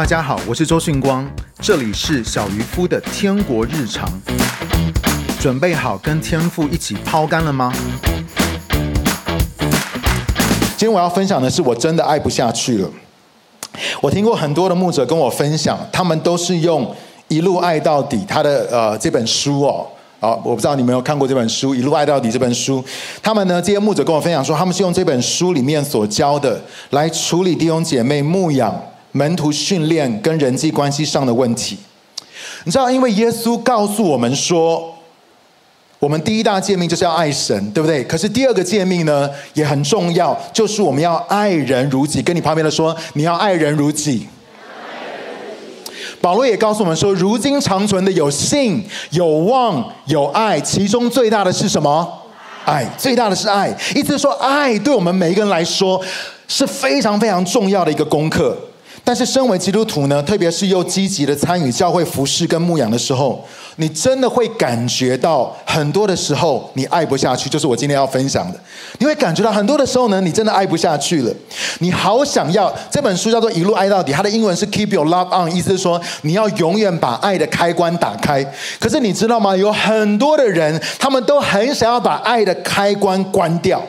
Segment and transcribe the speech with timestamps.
[0.00, 1.30] 大家好，我是周迅光，
[1.60, 4.08] 这里是小渔夫的天国日常。
[5.38, 7.70] 准备好跟天父一起抛竿了吗？
[10.78, 12.88] 今天我要分享的是，我真的爱不下去了。
[14.00, 16.96] 我听过很多的牧者跟我分享，他们都是用
[17.28, 19.86] 一路爱到底他的呃这本书哦，
[20.18, 22.82] 啊，我不知道你们有没有看过这本书《一路爱到底》这本书。
[23.22, 26.58] 他们呢，这些牧者跟我分享说，他们是用这本书里面所教的
[26.88, 28.74] 来处理弟兄姐妹牧养。
[29.12, 31.76] 门徒训练跟人际关系上的问题，
[32.64, 34.94] 你知道，因为耶稣告诉我们说，
[35.98, 38.02] 我们第一大诫命就是要爱神，对不对？
[38.04, 42.22] 可是第二个诫命呢也很重要，就是我们要爱人如己。
[42.22, 44.26] 跟你旁边的说，你要爱人如己。
[46.20, 52.06] 保罗也告诉我们说，如今长存的有信、有望、有爱，其中最大的是什么？
[52.64, 53.68] 爱，最大的是爱。
[53.94, 56.00] 意思是说，爱对我们每一个人来说
[56.46, 58.56] 是非常非常重要的一个功课。
[59.02, 63.44] 但是，身为基督徒呢，特别是又积极的参与教会服事跟牧养的时候，
[63.76, 68.60] 你真的会感觉到很多的时候你爱不下去，就是我今天要分享的。
[68.98, 71.34] 你会感觉到很多的时候呢，你真的爱不下去了。
[71.78, 78.44] 你好想要这本书叫做《一路爱到底》，它的英文是 “Keep Your Love On”，意思是说你要永远把爱的开关打开。
[78.78, 79.56] 可是你知道吗？
[79.56, 83.82] 有很多的人，他们都很想要把爱的开关关掉。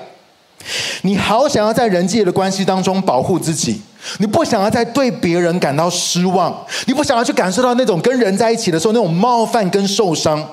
[1.01, 3.81] 你好想要在人际的关系当中保护自己。
[4.17, 10.43] 你不想要再对别人感到失望，你不想要去感受到那种跟人在一起的时候那种冒犯跟受伤。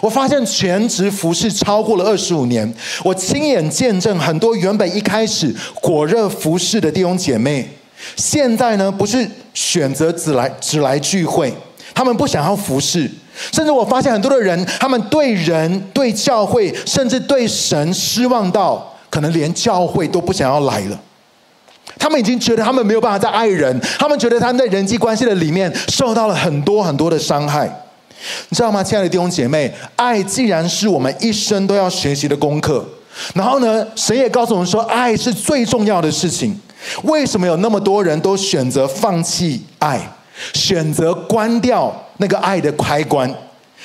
[0.00, 7.68] 我发现全职服饰超过了二十五年，我亲眼见证很多原本一开始火热服饰的弟兄姐妹，
[8.14, 11.52] 现在呢不是选择只来只来聚会，
[11.92, 13.10] 他们不想要服饰，
[13.50, 20.98] 甚至我发现很多的人，他们对人、对教会，甚至对神失望到，可能连教会都不想要来了。
[21.98, 27.66] 他们已经觉得他们没有办法再爱人，他们觉得他们在人际关系的里面受到了很多很多的伤害，
[28.48, 29.70] 你知道吗，亲爱的弟兄姐妹？
[29.96, 32.82] 爱既然是我们一生都要学习的功课，
[33.34, 36.58] 然后呢，神也告诉我们说，爱是最重要的事情。
[37.02, 40.00] 为什么有那么多人都选择放弃爱，
[40.54, 43.32] 选择关掉那个爱的开关？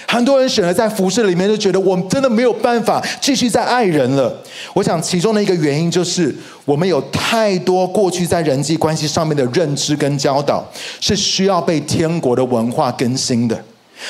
[0.05, 4.33] 很多人选择在服饰里面，就觉得我们真的没有办法继续再爱人了。
[4.73, 6.35] 我想其中的一个原因就是，
[6.65, 10.63] 我们有太多过去在人际关系上面的认知跟教导，
[10.99, 13.61] 是需要被天国的文化更新的。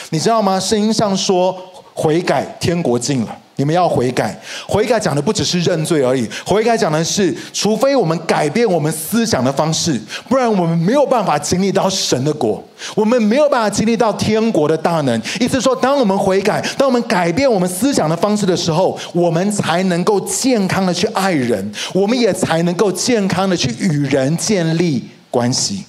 [0.09, 0.59] 你知道吗？
[0.59, 1.57] 圣经上说，
[1.97, 3.35] 悔改，天国近了。
[3.59, 9.99] 你们要悔改，悔改讲的不只是认罪而已，悔改讲的是，除非我们改变我们思想的方式，
[10.29, 12.63] 不然我们没有办法经历到神的国，
[12.93, 15.19] 我们没有办法经历到天国的大能。
[15.39, 25.83] 意思说，当我们悔改，当我们改变我们思想的方式的时候，我们才能够健康的去爱人，我们也才能够健康的去与人建立关系。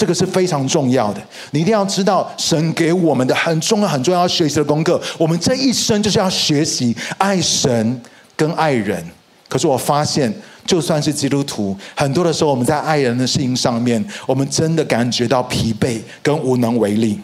[0.00, 4.98] 这个是非常重要的，你一定要知道，神给我们的很重要、很重要要学习的功课。
[5.18, 8.00] 我们这一生就是要学习爱神
[8.34, 9.04] 跟爱人。
[9.46, 10.32] 可是我发现，
[10.64, 17.20] 就算是基督徒，很多的时候我们在爱人的事情上面，我们真的感觉到疲惫跟无能为力。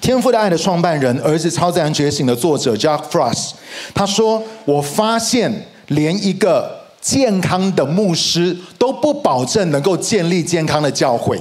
[0.00, 3.52] 天赋的爱的创办人，儿子超自然觉醒的作者 Jack Frost，
[3.94, 11.40] 他说：“我发现连一个健康的牧师都不保证能够建立健康的教会。”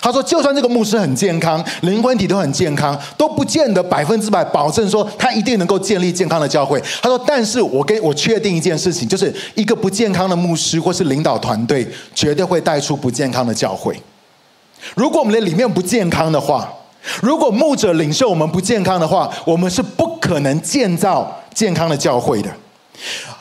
[0.00, 14.00] 他说：“就算这个牧师很健康，灵魂体都很健康，都不见得百分之百保证说他一定能够建立健康的教会。”他说：“但是我跟我确定一件事情，就是一个不健康的牧师或是领导团队，绝对会带出不健康的教会。
[14.94, 16.72] 如果我们的里面不健康的话，
[17.20, 22.48] 如果牧者领袖我们不健康的话，我们是不可能建造健康的教会的。”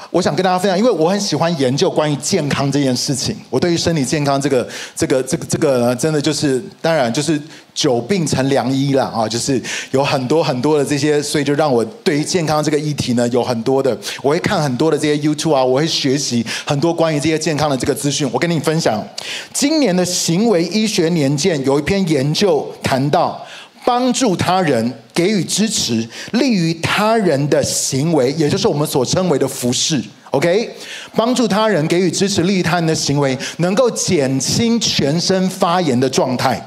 [0.09, 3.35] 我想跟大家分享，因为我很喜欢研究关于健康这件事情。
[3.49, 7.39] 我对于身体健康这个、这个、这个、这个呢，真的就是，当然就是
[7.73, 9.27] 久病成良医了啊！
[9.29, 18.27] 就是有很多很多的这些，所以就让我对于健康这个议题呢，有很多的，我会看很多的这些 YouTube 啊，我会学习很多关于这些健康的这个资讯。
[18.31, 19.05] 我跟你分享，
[19.53, 23.45] 今年的行为医学年鉴有一篇研究谈到。
[23.87, 30.03] 帮助他人，给予支持，利于他人的行为，也就是我们所称为的服饰。
[30.31, 30.69] OK，
[31.15, 36.61] 帮助他人，给予支持，利于他人的行为，能够减轻全身发炎的状态，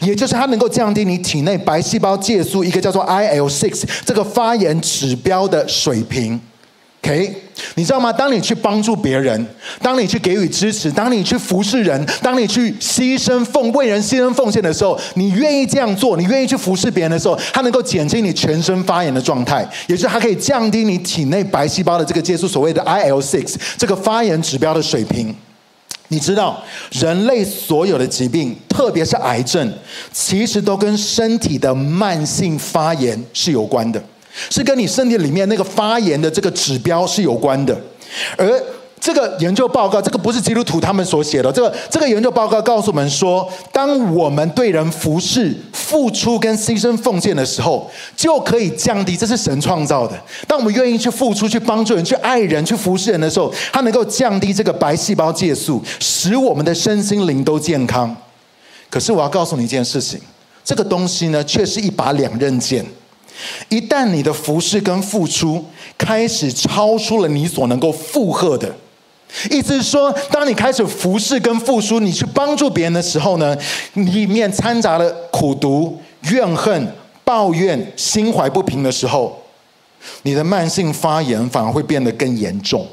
[0.00, 6.40] 也就是它能够降低你体内白细胞介素一个叫做 IL-6 这个发炎指标的水平。
[7.02, 7.34] OK，
[7.76, 8.12] 你知道吗？
[8.12, 9.46] 当你去帮助别人，
[9.80, 25.34] 当你去给予支持，当你去服侍人，当你去牺牲奉为人牺牲奉献的时候，你愿意这样做，你愿意去服侍别人的时候，它能够减轻你全身发炎的状态，也就是它可以降低你体内白细胞的这个接触，所谓的 IL-6 这个发炎指标的水平。
[26.08, 29.72] 你知道，人类所有的疾病，特别是癌症，
[30.12, 34.02] 其实都跟身体的慢性发炎是有关的，
[34.48, 37.78] 是跟你身体里面那个发炎的这个指标是有关的，
[38.36, 38.62] 而。
[39.02, 41.50] 这个研究报告，这个不是基督徒他们所写的。
[41.50, 49.16] 这个这个研究报告告诉我们说，当我们对人服侍、付出跟牺牲奉献的时候，就可以降低。
[49.16, 50.12] 这是神创造的。
[50.46, 58.14] 当我们愿意去付出、去帮助人、去爱人、去服侍人的时候，它能够降低这个白细胞介素，使我们的身心灵都健康。
[58.90, 60.20] 可是我要告诉你一件事情，
[60.62, 62.84] 这个东西呢，却是一把两刃剑。
[63.68, 65.64] 一旦你的服侍跟付出
[65.96, 68.74] 开始超出了你所能够负荷的。
[69.50, 73.56] 意思是说，当你开始服侍跟付出，你去帮助别人的时候呢，
[73.94, 76.00] 里面掺杂了苦毒、
[76.30, 76.92] 怨恨、
[77.24, 79.40] 抱怨、心怀不平的时候，
[80.22, 82.84] 你的慢性发炎反而会变得更严重。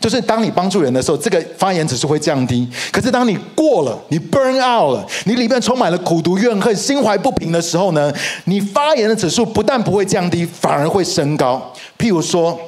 [0.00, 8.12] 就是当你帮助人的时候，这个发言指数会降低；可是当你过了，你 burn out 了，你里面充满了苦毒、怨恨、心怀不平的时候呢，
[8.44, 11.72] 你发言的指数不但不会降低，反而会升高。
[11.98, 12.58] 譬如说。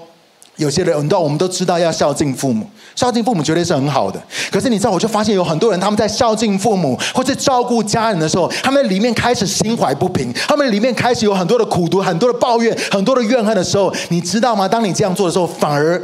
[0.56, 4.22] 有些人，你知道，我们都知道要孝敬父母，孝敬父母绝对是很好的。
[4.50, 14.68] 可是你知道，我就发现有很多人，他们在孝敬父母或者照顾家人的时候，他们里面开始心怀不平，他们里面开始有很多的苦毒、很多的抱怨、很多的怨恨的时候，你知道吗？
[14.68, 15.98] 当你这样做的时候，反而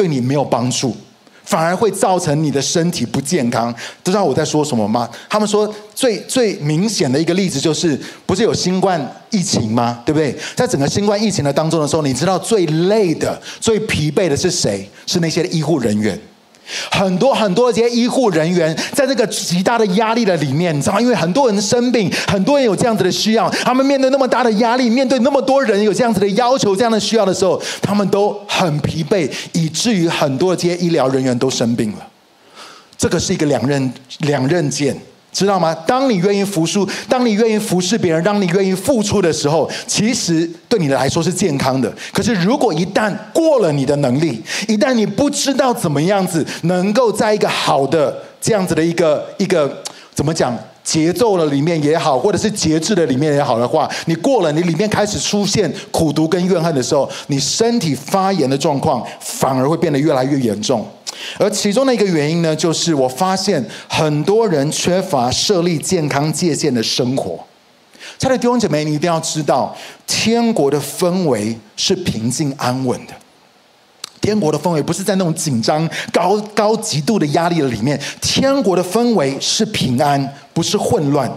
[0.00, 0.96] 对你没有帮助。
[1.42, 3.74] 反而会造成你的身体不健康，
[4.04, 5.10] 知道我在说什么吗？
[5.28, 8.98] 他们说最最明显的一个例子就是，不是有新冠
[9.30, 10.00] 疫情吗？
[10.06, 10.34] 对不对？
[10.54, 14.88] 在整个新冠疫情的当中的时候，你知道最累的、最疲惫的是谁？
[15.06, 16.16] 是那些医护人员。
[16.90, 21.00] 很多很多这些医护人员在这个极大的压力的里面，你知道吗？
[21.00, 32.06] 因为很多人生病，很多人有这样子的需要，他们面对那么大的压力，面对那么多人有这样子的要求、这样的需要的时候，他们都很疲惫，以至于很多的这些医疗人员都生病了。
[32.96, 34.96] 这个是一个两刃两刃剑。
[35.32, 35.74] 知道吗？
[35.86, 41.92] 当你愿意服输，当你愿意服侍别人，当你愿意付出的时候，其实对你来说是健康的。
[42.12, 49.82] 可是，如果一旦过了你的能力，一旦你不知道怎么样子能够在一个好的这样子的一个一个
[50.14, 60.84] 怎么讲节奏的里面也好，或者是节制的里面也好的话，你过了，你里面开始出现苦毒跟怨恨的时候，你身体发炎的状况反而会变得越来越严重。
[61.38, 67.38] 而其中的一个原因呢，就是我发现很多人缺乏设立健康界限的生活。
[68.18, 69.74] 亲爱的弟兄姐妹，你一定要知道，
[70.06, 73.12] 天国的氛围是平静安稳的。
[74.20, 77.98] 天国的氛围不是在那种紧张、高高极度的压力的里面。
[78.20, 81.30] 天国的氛围是平安，不是混乱。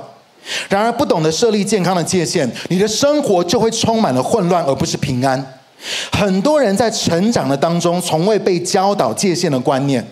[0.68, 5.63] 然而，不懂得设立健康的界限，你的生活就会充满了混乱，而不是平安。
[6.12, 10.06] 很多人在成长的当中，从未被教导界限的观念。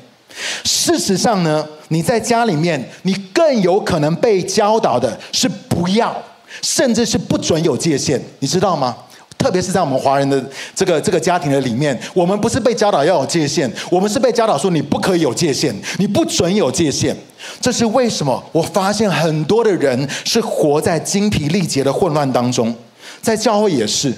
[0.63, 6.15] 事实上呢，你在家里面，你更有可能被教导的是不要，
[6.62, 8.95] 甚至是不准有界限，你知道吗？
[9.38, 10.39] 特别是在我们华人的
[10.75, 17.15] 这个这个家庭的里面，我们不是被教导要有界限，我们是被教导说你不可以有界限，你不准有界限。
[17.59, 18.44] 这是为什么？
[18.51, 22.73] 我发现很多的人是活在精疲力竭的混乱当中，
[23.21, 24.13] 在教会也是。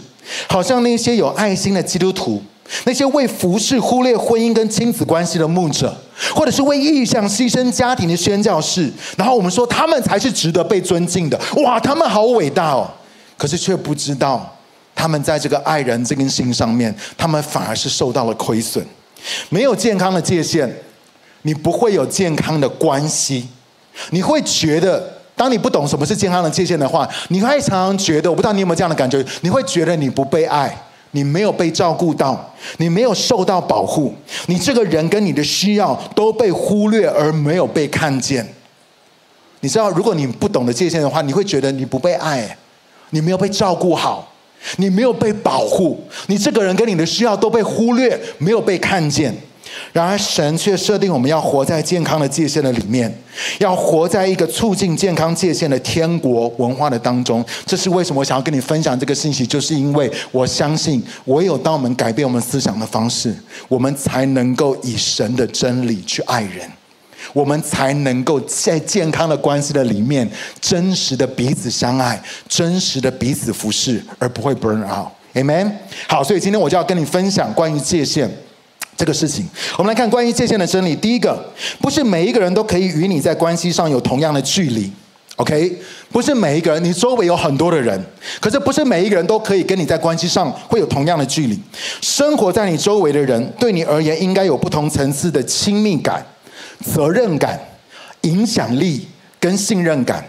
[0.47, 2.41] 好像那些有爱心的基督徒，
[2.85, 5.95] 那些为服侍忽略婚姻跟亲子关系的牧者，
[6.33, 11.39] 或者是为异象牺牲家庭的宣教士，然后我们说他们才是值得被尊敬的。
[11.57, 12.89] 哇，他们好伟大哦！
[13.37, 14.57] 可是却不知道，
[14.95, 18.85] 他们在这个爱人这根心上面，他们反而是受到了亏损。
[19.49, 20.73] 没有健康的界限，
[21.41, 23.47] 你不会有健康的关系，
[24.11, 25.22] 你会觉得。
[25.43, 30.73] 当你不懂什么是健康的界限的话，你会常常觉得，我不知道你有没有这样的感觉，你会觉得你不被爱，
[31.11, 34.13] 你没有被照顾到，你没有受到保护，
[34.45, 38.47] 你这个人跟你的需要都被忽略而没有被看见。
[39.59, 42.57] 你知道，如果你不懂得界限的话，你会觉得你不被爱，
[43.09, 44.31] 你没有被照顾好，
[44.77, 49.35] 你没有被保护，你这个人跟你的需要都被忽略，没有被看见。
[49.91, 53.13] 然而，神却设定我们要活在健康的界限的里面，
[53.59, 57.43] 要活在一个促进健康界限的天国文化的当中。
[57.65, 63.35] 这是为什么我想要跟你分享这个信息，就是因为我相信，唯有当我们改变我们思想的方式，
[63.67, 66.69] 我们才能够以神的真理去爱人，
[67.33, 75.07] 我们才能够在健康的关系的里面，真实的彼此相爱，真实的彼此服侍，而不会 burn out。
[75.33, 75.71] Amen。
[76.07, 78.29] 好，所以今天我就要跟你分享关于界限。
[78.95, 79.45] 这个事情，
[79.77, 80.95] 我们来看关于界限的真理。
[80.95, 81.43] 第一个，
[81.81, 84.91] 不是每一个人都可以与你在关系上有同样的距离
[85.37, 85.77] ，OK？
[86.11, 87.99] 不是每一个人，你周围有很多的人，
[88.39, 91.59] 可是不是每一个人都可以跟你在关系上会有同样的距离。
[92.01, 96.25] 生活在你周围的人，对你而言应该有不同层次的亲密感。
[96.83, 97.57] 责任感、
[98.21, 99.07] 影响力
[99.39, 100.27] 跟信任感。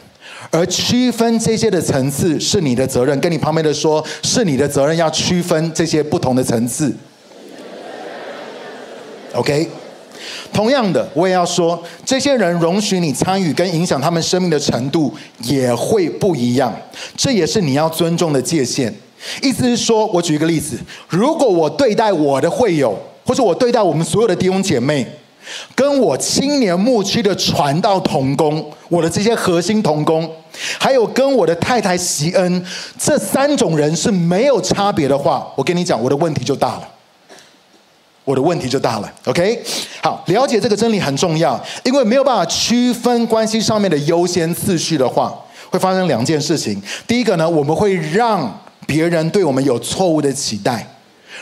[0.51, 6.95] 而区分这些的层次是你的责任，跟你旁边的说，是你的责任要区分这些不同的层次。
[9.35, 9.69] OK，
[10.53, 16.73] 同样的，我也要说，这些人容许你参与跟影响他们生命的程度也会不一样，
[17.17, 18.95] 这也是你要尊重的界限。
[19.43, 25.05] 意思是说，我举一个例子，如果我对待我的会友，或者我对待我们所有的弟兄姐妹，
[25.75, 30.31] 跟我青年牧区的传道同工，我的这些核心同工，
[30.79, 32.65] 还有跟我的太太席恩，
[32.97, 36.89] 这三种人是没有差别的话，我跟你讲，我的问题就大了。
[38.25, 39.13] 我的问题就大了。
[39.27, 39.63] OK，
[40.03, 45.35] 好，了解这个真理很重要，因为没有办法区分关系上面的优先次序的话，
[45.71, 46.83] 会发生两件事情。
[47.07, 50.87] 第一个呢，我们会让别人对我们有错误的期待。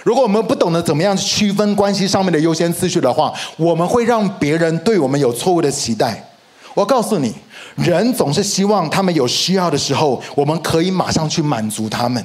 [0.04, 6.28] 如果我们不懂得怎么样区分关系上面的优先次序的话，我们会让别人对我们有错误的期待。
[6.74, 7.32] 我告诉你，
[7.76, 12.24] 人总是希望他们有需要的时候，我们可以马上去满足他们。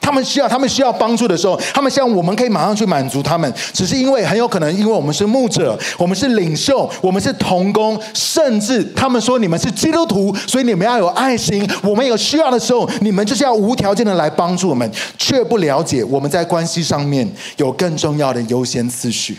[0.00, 3.52] 他们需要，他们需要帮助的时候，他们希望我们可以马上去满足他们。
[3.72, 11.68] 只是因为很有可能，因为我们是牧者，我们是领袖，我们是同工，甚至他们说你们是基督徒，所以你们要有爱心。
[11.82, 19.38] 我们有需要的时候，你们就是要无条件的来帮助我们，却不了解我们在关系上面有更重要的优先次序。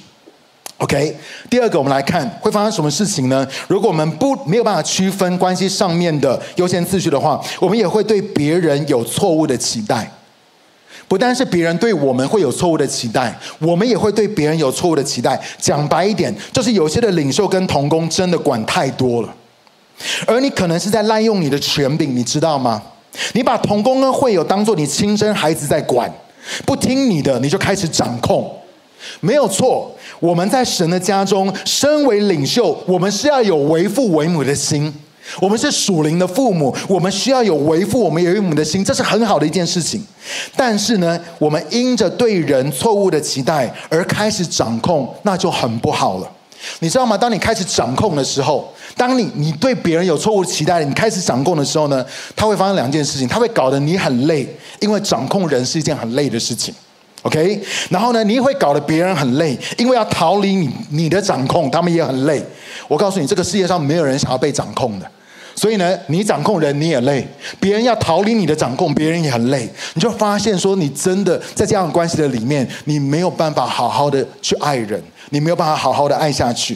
[0.77, 1.15] OK，
[1.49, 3.47] 第二个，我们来看会发生什么事情呢？
[3.67, 10.09] 如果我们不没有办法区分关系上面的优先次序的话，我们也会对别人有错误的期待。
[11.11, 15.37] 不单是别人对我们会有错误的期待，我们也会对别人有错误的期待。
[15.59, 19.35] 讲白一点，就是有些的领袖跟同工真的管太多了，
[20.25, 22.81] 而你可能是在滥用你的权柄，你知道吗？
[23.33, 26.09] 你把同工跟会友当做你亲生孩子在管，
[26.65, 28.49] 不听你的，你就开始掌控。
[29.19, 34.93] 没有错，我们在神的家中，身为领袖，我们是要有为父为母的心。
[35.39, 40.03] 我们是属灵的父母，我们需要有为父，我们有为母的心，这是很好的一件事情。
[40.55, 46.31] 但是呢，我们因着对人错误的期待而开始掌控，那就很不好了。
[46.79, 47.17] 你知道吗？
[47.17, 54.47] 当你开始掌控的时候，当你你对别人有错误期待，你开始掌控的时候呢，它会发生两件事情，它会搞得你很累，
[54.79, 56.73] 因为掌控人是一件很累的事情。
[57.23, 62.43] OK，然后呢，你也会搞得别人很累，因为要逃离你你的掌控，他们也很累。
[62.87, 65.05] 我告诉你，这个世界上没有人想要被掌控的。
[65.53, 67.27] 所以呢，你掌控人你也累，
[67.59, 69.69] 别人要逃离你的掌控，别人也很累。
[69.93, 76.75] 你就发现说，你真的在这样的关系的里面，你没有办法好好的去爱人，你没有办法好好的爱下去。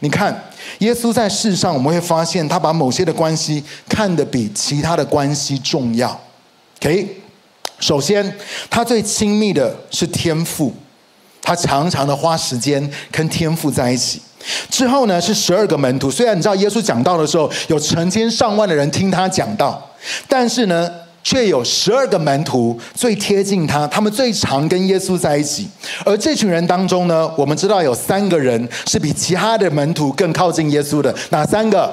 [0.00, 0.36] 你看，
[0.80, 6.20] 耶稣在世上，我们会发现他把某些的关系看得比其他的关系重要。
[6.80, 7.08] OK，
[7.78, 8.34] 首先
[8.70, 10.72] 他最亲密的是天父，
[11.42, 14.20] 他常常的花时间跟天父在一起。
[14.70, 16.10] 之后呢，是十二个门徒。
[16.10, 19.90] 虽然你知道耶稣讲道的时候有成千上万的人听他讲道，
[20.28, 20.88] 但是呢，
[21.24, 25.68] 却有十二个门徒最贴近他，他们最常跟耶稣在一起。
[26.04, 31.14] 而这群人当中呢，我们知道有三个人是比其他的门徒更靠近耶稣的。
[31.30, 31.92] 哪三个？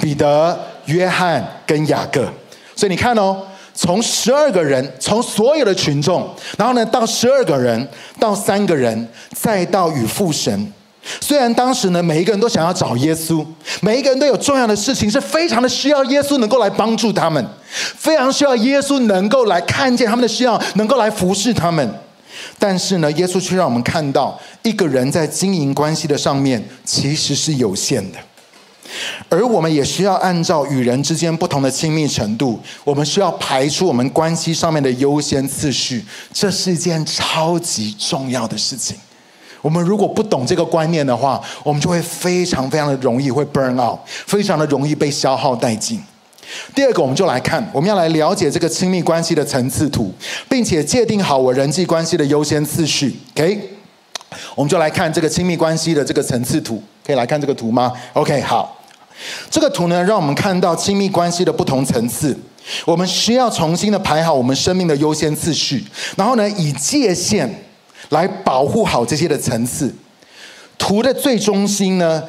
[0.00, 2.28] 彼得、约翰跟雅各。
[2.74, 3.40] 所以你看哦，
[3.74, 7.88] 从十二个人，从所有的群众，然后呢，到十二个人，
[8.20, 10.72] 到三个人，再到与父神。
[11.20, 13.44] 虽然当时呢，每一个人都想要找耶稣，
[13.82, 21.86] 每一个人都有重要的事情，是非常的需要耶稣能够来帮助他们，非常需要耶稣能够来看见他们的需要，能够来服侍他们。
[22.58, 28.18] 但是呢，耶稣却让我们看到，一个人在经营关系的上面其实是有限的，
[29.28, 38.96] 而我们也需要按照与人之间不同的亲密程度，我们需要排出我们关系上面的优先次序，这是一件超级重要的事情。
[39.60, 46.02] 我们如果不懂这个观念的话，我们就会非常非常的容易会 burn out，非常的容易被消耗殆尽。
[46.74, 50.12] 第二个，我们就来看，我们要来了解这个亲密关系的层次图，
[50.50, 53.16] 并且界定好我人际关系的优先次序。
[53.34, 53.58] OK，
[54.54, 58.76] 我们就来看这个亲密关系的这个层次图，可以来看这个图吗？OK，好，
[59.50, 62.38] 这个图呢，让我们看到亲密关系的不同层次。
[62.84, 65.84] 我们需要重新的排好我们生命的优先次序，
[66.16, 67.62] 然后呢，以界限。
[68.10, 69.92] 来保护好这些的层次，
[70.76, 72.22] 图的最中心呢，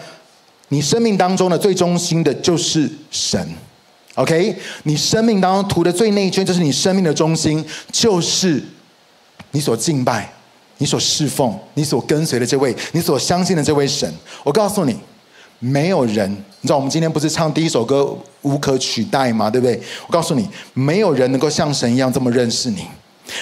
[0.70, 3.46] 你生命当中的最中心的就是神
[4.16, 4.56] ，OK？
[4.84, 8.64] 你生命当中图的最内圈就是你生命的中心，就是
[9.52, 10.34] 你所敬拜、
[10.78, 14.12] 你所侍奉、你所跟随的这位、你所相信的这位神。
[14.46, 14.98] 我告诉你，
[15.60, 19.50] 没有人，你知道我们今天不是唱第一首歌无可取代吗？
[19.50, 19.80] 对不对？
[20.08, 22.86] 我告诉你，没有人能够像神一样这么认识你，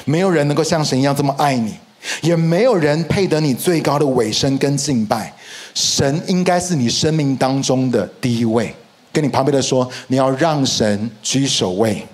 [0.05, 1.73] 没有人能够像神一样这么爱你。
[2.21, 5.33] 也没有人配得你最高的委身跟敬拜。
[5.73, 8.75] 神应该是你生命当中的第一位。
[9.13, 12.05] 跟你旁边的说，你要让神居首位。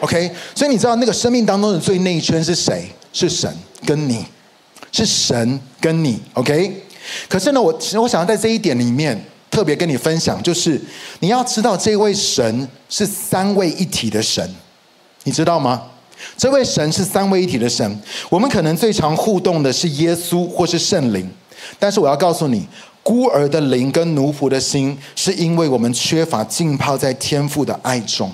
[0.00, 2.88] OK，所以你知道那个生命当中的最内圈是谁？
[3.12, 3.52] 是神
[3.84, 4.24] 跟你，
[4.90, 6.18] 是神跟你。
[6.32, 6.82] OK，
[7.28, 9.18] 可是呢，我其实我想要在这一点里面
[9.50, 10.80] 特别跟你分享，就是
[11.20, 14.48] 你要知道这位神是三位一体的神，
[15.24, 15.82] 你知道吗？
[16.36, 18.00] 这位神是三位一体的神。
[18.28, 21.28] 我们可能最常互动的是耶稣或是圣灵，
[21.78, 22.68] 但是我要告诉你，
[23.02, 28.30] 孤儿的灵跟奴仆的心，是因为我们缺乏浸泡在天父的爱中。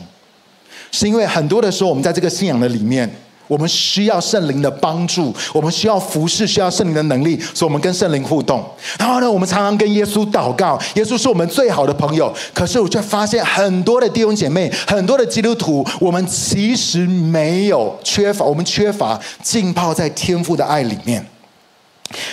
[0.90, 3.08] 是因为很多的时候，我们在这个信仰的里面，
[3.46, 8.64] 我们需要圣灵的帮助，我们需要服侍，需要圣灵的能力，所以我们跟圣灵互动。
[8.98, 12.32] 然后呢，我们常常跟耶稣祷告，耶稣是我们最好的朋友。
[12.52, 21.24] 可是我却发现很多的弟兄姐妹，很多的基督徒，我们其实没有缺乏，我们缺乏浸泡在天父的爱里面。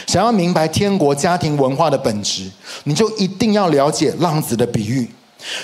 [0.06, 2.48] 想要明白天国家庭文化的本质，
[2.84, 5.10] 你就一定要了解浪子的比喻。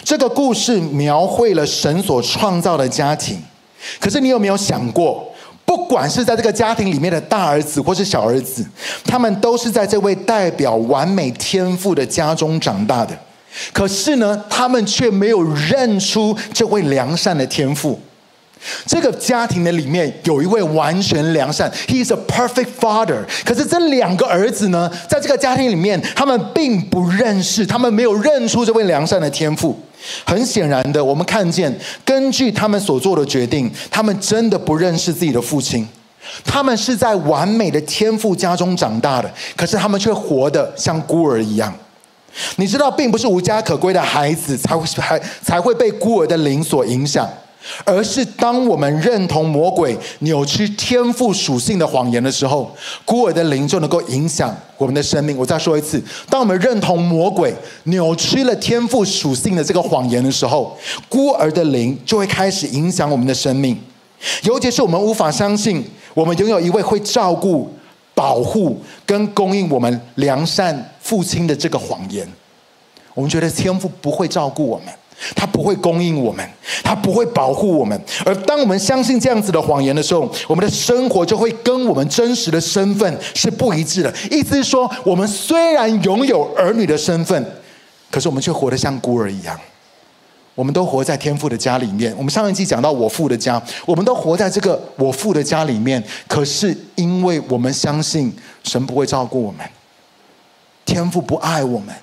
[0.03, 3.41] 这个故事描绘了神所创造的家庭，
[3.99, 5.28] 可是你有没有想过，
[5.69, 8.65] 不管是在这个家庭里面的大儿子或是小儿子，
[9.05, 13.15] 他们都是在这位代表完美天赋的家中长大的，
[13.71, 17.99] 可是呢，他们却没有认出这位良善的天赋。
[18.85, 23.23] 这个家庭的里面有一位完全良善，He is a perfect father。
[23.45, 29.77] 可是这两个儿子呢，在这个家庭里面，他们并不认识，他们没有认出这位良善的天父。
[30.25, 31.73] 很显然的，我们看见，
[32.05, 35.87] 根据他们所做的决定，他们真的不认识自己的父亲。
[36.45, 41.73] 他们是在完美的天父家中长大的，可是他们却活得像孤儿一样。
[42.57, 47.27] 你知道，并不是无家可归的孩子才会还才会被孤儿的灵所影响。
[47.83, 52.73] 而是当我们认同魔鬼扭曲天赋属性的谎言的时候，
[53.05, 55.37] 孤儿的灵就能够影响我们的生命。
[55.37, 63.77] 我再说一次，当我们认同魔鬼扭曲了天赋属性的这个谎言的时候，孤儿的灵就会开始影响我们的生命。
[64.43, 67.71] 尤其是我们无法相信，我们拥有一位会照顾、
[68.13, 72.27] 保护跟供应我们良善父亲的这个谎言，
[73.13, 74.87] 我们觉得天赋不会照顾我们。
[75.35, 76.47] 他不会供应我们，
[76.83, 77.99] 他不会保护我们。
[78.25, 84.13] 而当我们相信这样子的谎言的时候，我们的生活就会跟我们真实的身份是不一致的。
[84.31, 87.45] 意思是说，我们虽然拥有儿女的身份，
[88.09, 89.59] 可是我们却活得像孤儿一样。
[90.55, 92.13] 我们都活在天父的家里面。
[92.17, 96.03] 我们上一季讲到我父的家，我们都活在这个我父的家里面。
[96.27, 99.65] 可是因为我们相信神不会照顾我们，
[100.85, 101.95] 天父不爱我们。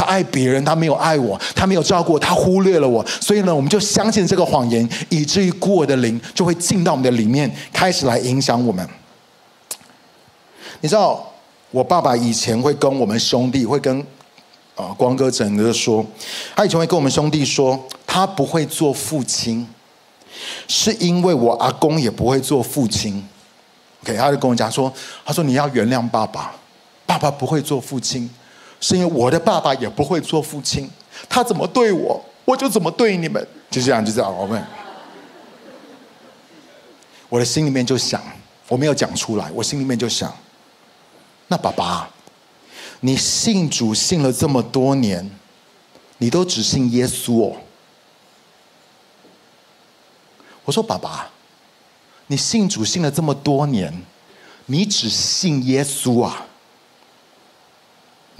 [0.00, 8.88] 他爱别人，他没有爱我，他没有照顾我，他忽略了我，所以呢，我们就相信这个谎言，以至于孤儿的灵就会进到我们的里面，开始来影响我们。
[10.80, 11.30] 你知道，
[11.70, 14.00] 我爸爸以前会跟我们兄弟，会跟
[14.74, 16.02] 啊光哥、整哥说，
[16.56, 19.68] 他以前会跟我们兄弟说，他不会做父亲，
[20.66, 23.22] 是因为我阿公也不会做父亲。
[24.04, 24.90] OK，他就跟我讲说，
[25.26, 26.54] 他说你要原谅爸爸，
[27.04, 28.30] 爸爸不会做父亲。
[28.80, 30.90] 是因为我的爸爸也不会做父亲，
[31.28, 34.34] 他怎么对我，我就怎么对你们，就这样，就这样。
[34.34, 34.64] 我问，
[37.28, 38.22] 我的心里面就想，
[38.68, 40.34] 我没有讲出来，我心里面就想，
[41.48, 42.08] 那爸爸，
[43.00, 45.30] 你信主信了这么多年，
[46.18, 47.56] 你都只信耶稣哦。
[50.64, 51.30] 我说爸爸，
[52.28, 53.92] 你信主信了这么多年，
[54.66, 56.46] 你只信耶稣啊？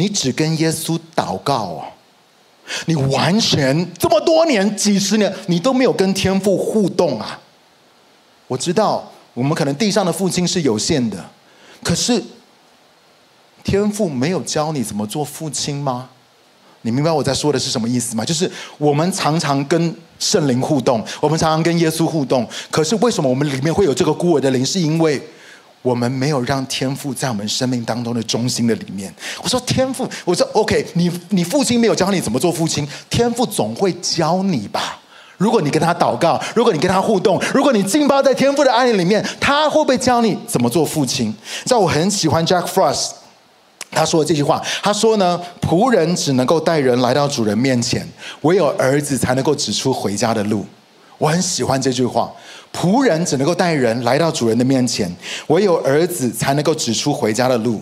[0.00, 1.84] 你只跟耶稣祷告哦，
[2.86, 7.38] 你完全这么多年、几十年，你都没有跟天父互动啊！
[8.46, 11.22] 我知道我们可能地上的父亲是有限的，
[11.84, 12.22] 可是
[13.62, 16.08] 天父没有教你怎么做父亲吗？
[16.80, 18.24] 你明白我在说的是什么意思吗？
[18.24, 24.64] 就是我们常常跟圣灵互动，我们常常跟耶稣互动，可是为什么我们里面会有这个孤儿的灵？
[24.64, 25.20] 是因为。
[25.82, 29.12] 我们没有让天赋在我们生命当中的中心的里面。
[29.42, 34.98] 我说天赋，我说 OK，你你父亲没有教你怎么做父亲，天赋总会教你吧？
[35.38, 41.34] 如果你跟他祷告，如果你跟他互动，如果你浸泡在天赋的爱里面，他会不会教你怎么做父亲？
[41.64, 43.12] 在我很喜欢 Jack Frost，
[43.90, 48.06] 他说的这句话，他说呢，仆人只能够带人来到主人面前，
[48.42, 50.66] 唯有儿子才能够指出回家的路。
[51.16, 52.30] 我很喜欢这句话。
[52.72, 55.10] 仆人只能够带人来到主人的面前，
[55.48, 57.80] 唯有儿子才能够指出回家的路。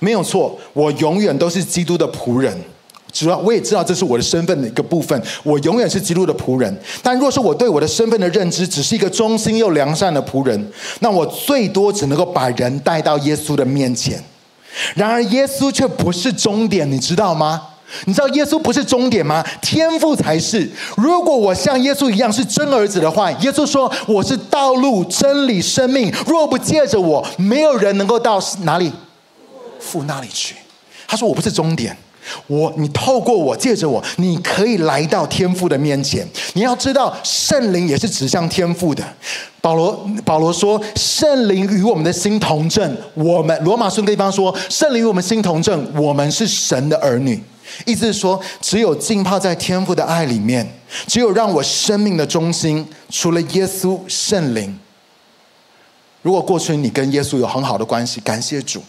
[0.00, 2.56] 没有错，我永远都是基督的仆人。
[3.10, 6.78] 主要我也知道这是我的身份的一个部分，我永远是基督的仆人。
[7.02, 10.70] 但若是我对我的身份的认知只是一个忠心又良善的仆人，
[11.00, 14.22] 那我最多只能够把人带到耶稣的面前。
[14.94, 17.62] 然而耶稣却不是终点，你知道吗？
[18.04, 19.44] 你知道耶稣不是终点吗？
[19.62, 20.68] 天父才是。
[20.96, 26.12] 如果我像耶稣一样是真儿子的话，耶稣说我是道路、真理、生命。
[26.26, 28.92] 若不借着我，没有人能够到哪里？
[29.80, 30.54] 父那里去。
[31.06, 31.96] 他说我不是终点。
[32.46, 36.28] 我，你透过我，借着我，你可以来到天父的面前。
[36.52, 39.02] 你要知道，圣灵也是指向天父的。
[39.62, 42.94] 保罗保罗说，圣灵与我们的心同证。
[43.14, 47.42] 我们罗马书的地方说，圣灵与我们心同证，我们是神的儿女。
[47.84, 50.66] 意思是说，只有浸泡在天父的爱里面，
[51.06, 54.78] 只有让我生命的中心，除了耶稣圣灵。
[56.22, 58.82] 如果过去你跟耶稣有很好的关系，感谢主。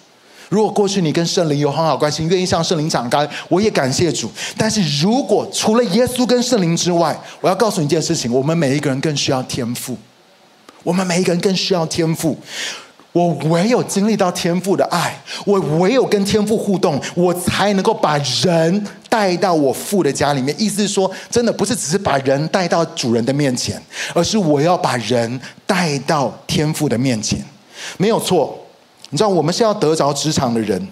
[0.49, 4.31] 如果过去你跟圣灵有很好关系，愿意向圣灵敞开，我也感谢主。
[4.57, 9.95] 但是如果除了耶稣跟圣灵之外，我要告诉你一件事情：我们每一个人更需要天赋。
[10.81, 12.35] 我们每一个人更需要天赋。
[13.11, 20.55] 我唯有经历到天父的爱，我唯有跟天父互动，我才能够把人带到我父的家里面。
[20.59, 23.81] 意思是说，真的不是只是把人带到主人的面前，
[24.13, 27.43] 而是我要把人带到天父的面前。
[27.97, 28.57] 没有错。
[29.11, 30.87] 你知道我们是要得着职场的人，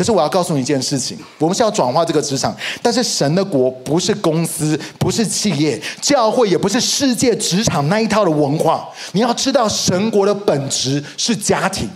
[0.00, 2.56] 可是我要告诉你一件事情：我们是要转化这个职场。
[2.80, 8.88] 但是神的国不是公司，不是企业，教会也不是世界职场那一套的文化。
[9.12, 11.86] 你要知道，神国的本质是家庭，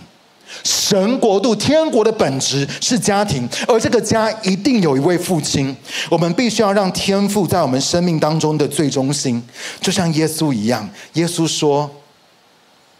[0.63, 5.75] 神国度天国的本质是家庭，而这个家一定有一位父亲。
[6.11, 9.41] 我们必须要让天父在我们生命当中的最中心，
[9.81, 10.87] 就像耶稣一样。
[11.13, 11.89] 耶稣说：“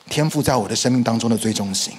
[0.09, 1.93] 天父在我的生命当中的最中心。”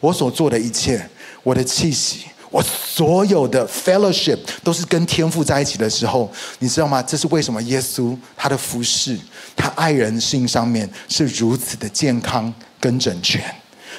[0.00, 1.04] 我所做的一切，
[1.42, 6.30] 我的气息，我所有的 fellowship 都是跟天父在一起的时候，
[6.60, 7.02] 你知道吗？
[7.02, 9.18] 这是为什么耶稣他的服侍，
[9.54, 13.42] 他爱人性上面是如此的健康跟整全。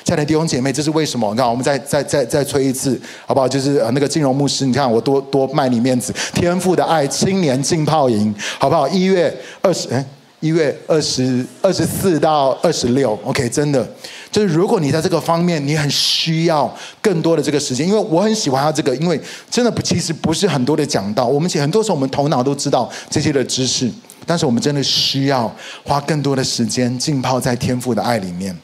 [0.04, 1.30] 亲爱的弟兄姐妹，这是为什么？
[1.32, 3.48] 你看，我们再再再再吹一次，好不好？
[3.48, 8.88] 就是呃，那个金融牧师，你看我多多卖你面子，天父的爱青年浸泡营，好不好？
[8.88, 10.04] 一月二十，哎，
[10.40, 13.88] 一月二十二十四到二十六，OK，真的。
[14.32, 21.26] 就是如果你在这个方面，你很需要更多的这个时间，因为我很喜欢他这个，因为真的不，其实不是很多的讲道。
[21.26, 23.92] 我们其实很多时候我们头脑都知道这些的知识，
[24.28, 25.52] 但是我们真的需要
[25.84, 28.56] 花更多的时间浸泡在天赋的爱里面。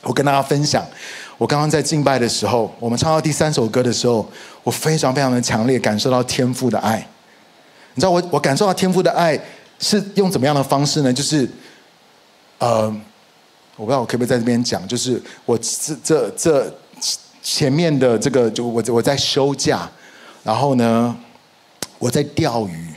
[0.00, 0.82] 我跟大家分享，
[1.36, 4.26] 我刚刚在敬拜的时候，我们唱到第三首歌的时候，
[4.62, 7.06] 我非常非常的强烈感受到天赋的爱。
[7.94, 9.38] 你知道我我感受到天赋的爱
[9.78, 11.12] 是用怎么样的方式呢？
[11.12, 11.46] 就是，
[12.58, 12.94] 呃。
[13.76, 16.72] 我不知道我可不可以在这边讲，就是我这这这
[17.42, 19.90] 前面的这个，就我我在休假，
[20.44, 21.14] 然后呢，
[21.98, 22.88] 我在钓鱼，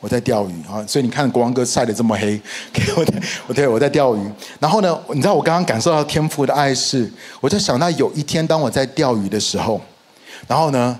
[0.00, 2.40] 我在钓鱼啊，所以你看国王哥晒得这么黑，
[2.96, 3.06] 我
[3.46, 7.08] 我对我在钓鱼，然后呢，你知道我刚刚感受到天父的爱是，
[7.40, 9.80] 我就想到有一天当我在钓鱼的时候，
[10.48, 10.98] 然后呢，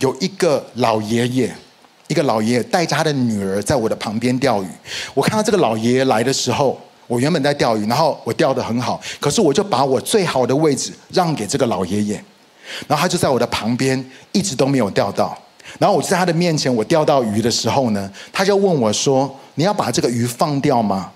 [0.00, 1.54] 有一个老爷爷，
[2.08, 4.66] 一个老爷爷带着他的女儿在我的旁边钓鱼，
[5.14, 6.78] 我看到这个老爷爷来的时候。
[7.06, 12.14] 我原本在钓鱼，然后我钓得很好，可是我就把我最好的位置让给这个老爷爷，
[12.88, 15.36] 然后他就在我的旁边，一直都没有钓到。
[15.78, 21.10] 然后我就在他的面前，我钓到鱼的时候呢，他就问我说：“你要把这个鱼放掉吗？”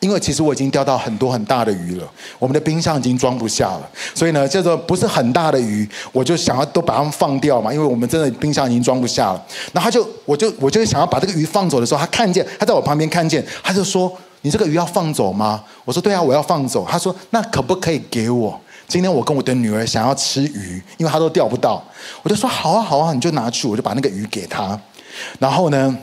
[0.00, 9.46] 因为其实我已经钓到很多很大的鱼了，我们的冰箱已经装不下了，所以呢，叫做不是很大的鱼，我就想要都把它们放掉嘛，因为我们真的冰箱已经装不下了。
[9.72, 14.12] 然后他就，我就，我就想要把这个鱼放走的时候，他看见，他在我旁边看见，他就说。
[14.42, 15.62] 你这个鱼要放走吗？
[15.84, 16.86] 我说对啊，我要放走。
[16.88, 18.60] 他说那可不可以给我？
[18.88, 21.82] 今天我跟我的女儿想要吃鱼，因为她都钓不到。
[22.22, 24.78] 我就说好啊好啊，你就拿去，我就把那个鱼给他。
[25.38, 25.96] 然后呢，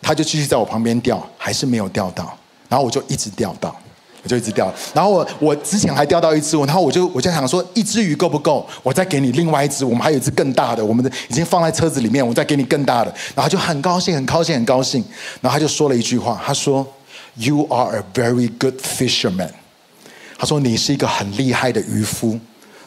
[0.00, 2.32] 他就继续在我旁边钓，还是没有钓到。
[2.68, 3.74] 然后我就一直钓到，
[4.22, 4.72] 我就一直钓。
[4.94, 8.64] 然后我我之前还钓到一只，然后我就我就想说一只鱼够不够？
[8.84, 13.10] 我再给你另外一只，我们还有一只更大的，我们的已经放在车子里面，我再给你更大的。
[13.34, 15.04] 然后他就很高兴，很高兴，很高兴。
[15.40, 16.86] 然后他就说了一句话，他说。
[17.38, 19.50] You are a very good fisherman。
[20.36, 22.38] 他说你是一个很厉害的渔夫。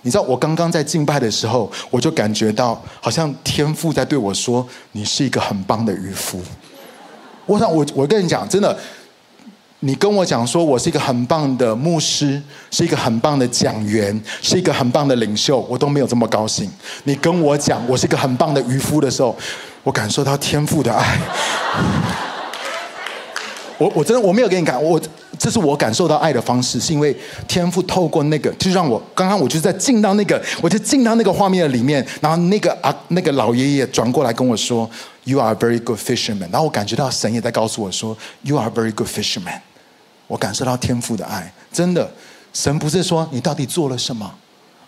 [0.02, 6.42] 你知道我刚刚在敬拜的时候，我就感觉到好像天父在对我说：“你是一个很棒的渔夫。”
[7.46, 8.76] 我想我我跟你讲，真的，
[9.82, 16.70] 你跟我讲说我是一个很棒的牧师，是一个很棒的讲员，是一个很棒的领袖，我都没有这么高兴。
[17.04, 19.38] 你跟我讲我是一个很棒的渔夫的时候，
[19.84, 21.20] 我感受到天父的爱。
[23.82, 25.02] 我我真的我没有给你看，我
[25.40, 27.18] 这是我感受到爱的方式，是因为
[27.48, 34.88] 天父透过那个，就让我刚刚我就在进到那个，我就进到那个画面的里面，然后那个啊那个老爷爷转过来跟我说
[35.24, 36.52] ，You are a very good fisherman。
[36.52, 39.62] 然后我感觉到神也在告诉我说，You are a very good fisherman。
[40.28, 42.12] 我感受到天父的爱，真的，
[42.54, 44.32] 神不是说你到底做了什么？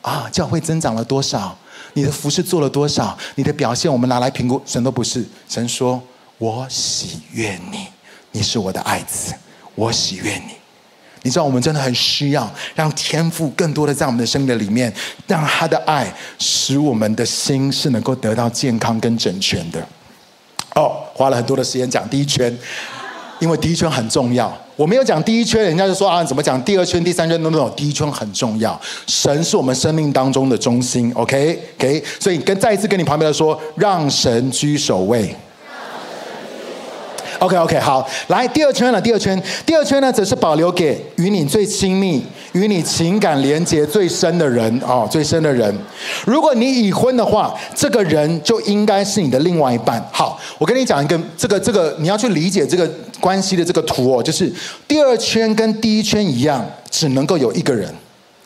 [0.03, 1.57] 啊，教会增长了多少，
[1.93, 5.99] 你的服事做了多少，你的表现我们拿来评估，神都不是，神说
[6.37, 7.87] 我喜悦你，
[8.33, 9.33] 你是我的爱子。
[9.75, 10.53] 我喜悦你，
[11.23, 14.93] 你知道我们真的很需要让天赋更多的在我们的生命的里面，
[15.25, 19.83] 让他的爱使我们的心是能够得到健康跟整全的。
[20.75, 22.55] 哦，花了很多的时间讲第一圈，
[23.39, 24.55] 因为第一圈很重要。
[24.75, 28.79] 我没有讲第一圈，人家就说啊，怎么讲第二圈、第三圈都没有，第一圈很重要。
[29.07, 35.35] 神是我们生命当中的中心，OK OK 所以跟再一次跟你旁边的说，让神居首位。
[37.43, 39.01] OK OK 好，来第二圈了。
[39.01, 45.77] 第二圈，第二圈呢，则是保留给与你最亲密、与你情感连接最深的人哦，最深的人。
[46.25, 50.01] 如果你已婚的话，这个人就应该是你的另外一半。
[50.09, 54.49] 好，我跟你讲一个，这个这个你要去理解这个关系的这个图哦，就是
[54.87, 57.93] 第二圈跟第一圈一样，只能够有一个人。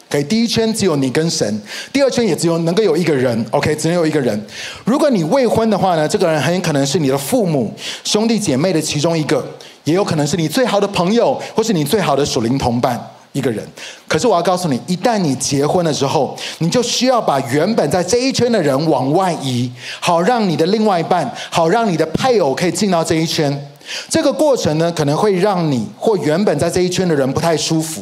[0.09, 3.45] OK，第一圈只有你跟神，第二圈也只有能够有一个人。
[3.51, 4.41] OK，只能有一个人。
[4.85, 7.73] 如果你未婚的话呢，这个人很可能是你的父母、
[8.05, 9.45] 兄弟姐妹的其中一个，
[9.83, 12.97] 也有可能是你最好的朋友，或是你最好的属灵同伴
[13.33, 13.61] 一个人。
[14.07, 23.69] 可是我要告诉你，一旦你结婚的时候，你就需要把原本在这一圈的人往外移，好让你的另外一半，好让你的配偶可以进到这一圈。
[24.07, 28.01] 这个过程呢，可能会让你或原本在这一圈的人不太舒服。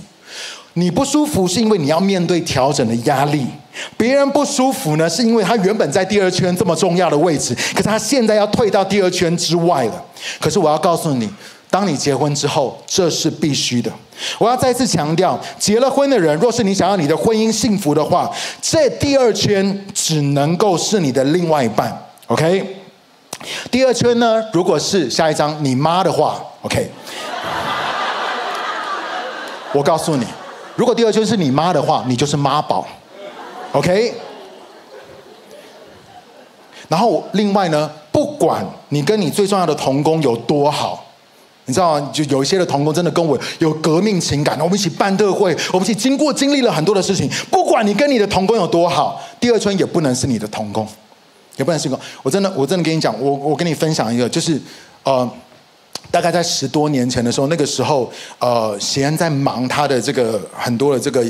[0.77, 3.47] 你不舒服是因为你要面对调整的压力，
[3.97, 10.03] 别人不舒服呢，是因为他原本在第二圈这么重要的位置，可是他现在要退到第二圈之外了。
[10.39, 11.29] 可是我要告诉你，
[11.69, 13.89] 当你结婚之后，这是必须的。
[14.37, 18.29] 我要再次强调，结了婚的人，若是你想要你的婚姻幸福的话，
[18.61, 22.05] 这第二圈只能够是你的另外一半。
[22.27, 22.81] OK，
[23.71, 26.89] 第二圈呢，如果是下一张你妈的话，OK，
[29.71, 30.25] 我告诉你。
[30.75, 32.85] 如果第二圈是你妈的话，你就是妈宝
[33.71, 34.13] ，OK？
[36.89, 41.05] 然后另外呢，不管你跟你最重要的同工有多好，
[41.65, 42.09] 你知道吗？
[42.11, 47.29] 就有一些的同工真的跟我有革命情感，我们一起办特会，我们一起经过经历了很多的事情。
[47.49, 50.85] 不管你跟你的同工有多好，第二圈也不能是你的同工，
[51.55, 51.97] 也不能是个。
[52.21, 54.61] 我真的，我真的跟你讲，我我跟你分享一个，就是
[55.03, 55.29] 呃。
[56.15, 61.21] 大概在十多年前的时候，那个时候，呃，贤恩在忙他的这个很多的这个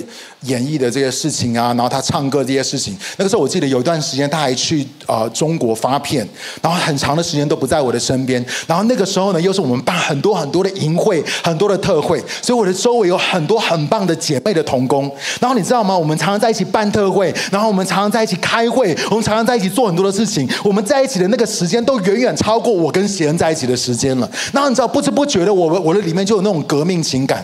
[0.41, 2.95] 演艺的这些事情啊，然后他唱歌这些事情。
[3.17, 6.23] 那个时候我记得有一段时间他还去呃中国发片，
[6.61, 8.45] 然后很长的时间都不在我的身边。
[8.67, 15.11] 然后那个时候呢，又是我们办很多很多的营会，很多的特会，所以我的周围有很多很棒的姐妹的同工。
[15.41, 15.97] 然后你知道吗？
[15.97, 20.47] 我们常常在一起办特会，然后我们常常在一起开会，我们常常在一起做很多的事情。
[20.63, 24.29] 我们在一起的那个时间都远远超过我跟贤恩在一起的时间了。
[24.53, 24.74] 那。
[24.75, 27.41] 你知道不知不觉的，我我的里面就有那种革命情感，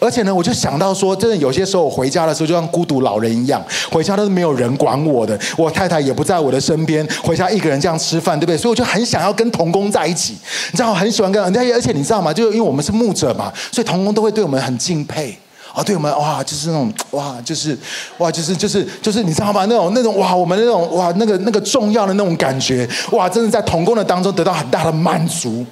[0.00, 8.56] 而且呢，我就想到说，真的有些时候我回家的时候，就像孤独老人一样，回家都是没有人管我的，我太太也不在我的身边，回家一个人这样吃饭，对不对？
[8.56, 10.32] 所以我就很想要跟童工在一起，
[10.72, 12.32] 你知道，我很喜欢跟，而且你知道吗？
[12.32, 15.38] 就因为我们是牧者嘛，所以童工都会对我们很敬佩
[15.72, 17.78] 啊，对我们哇，就是那种哇，就是
[18.18, 19.64] 哇，就是就是就是你知道吗？
[19.68, 25.64] 那种那种哇，我们那种哇，那个那个重要的那种感觉，哇，真的在童工的当中得到很大的满足。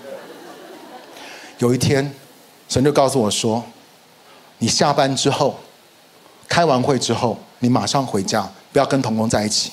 [1.60, 2.10] 有一天，
[2.70, 3.62] 神就告诉我说
[4.58, 5.54] ：“你下班之后，
[6.48, 9.70] 开完会之后，你马上回家，不要跟同工在一起。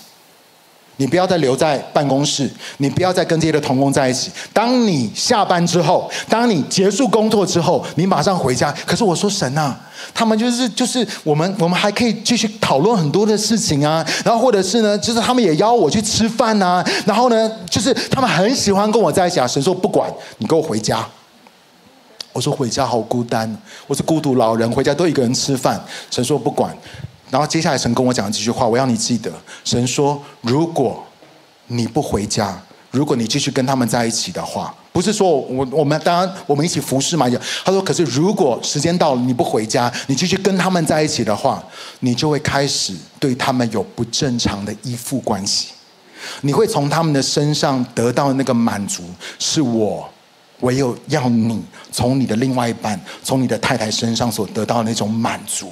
[0.98, 4.30] 你不要再留在办公室，你不要再跟这些的同工在一起。
[4.52, 8.70] 当你下班之后，当你结束工作之后，你马上回家。
[8.86, 9.80] 可是我说神啊，
[10.14, 19.48] 他们就是就是我们我们还可以继续讨论很多的事情啊，然后或者是呢，就是他们也邀我去吃饭啊，然后呢，就是他们很喜欢跟我在一起啊。
[19.48, 21.08] 神说不管，你给我回家。”
[22.38, 23.52] 我说回家好孤单，
[23.88, 25.84] 我是孤独老人，回家都一个人吃饭。
[26.12, 26.72] 神说不管，
[27.32, 29.32] 然后接下来神跟我讲这句话，我要你记得。
[29.66, 31.04] 神说，如果
[31.66, 32.56] 你不回家，
[32.92, 37.28] 如果你继续跟他们在一起的话，不是说我我们当然我们一起服侍嘛。
[37.66, 41.64] 他说，可是如果时间到了你不回家，你继续跟他们在一起的话，
[42.02, 45.70] 你就会开始对他们有不正常的依附关系，
[46.42, 49.02] 你会从他们的身上得到那个满足，
[49.40, 50.08] 是我。
[50.62, 55.72] 唯有要你从你的另外一半，从你的太太身上所得到的那种满足，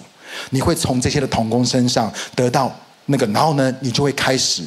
[0.51, 2.71] 你会从这些的童工身上得到
[3.05, 4.63] 那个，然后呢，你就会开始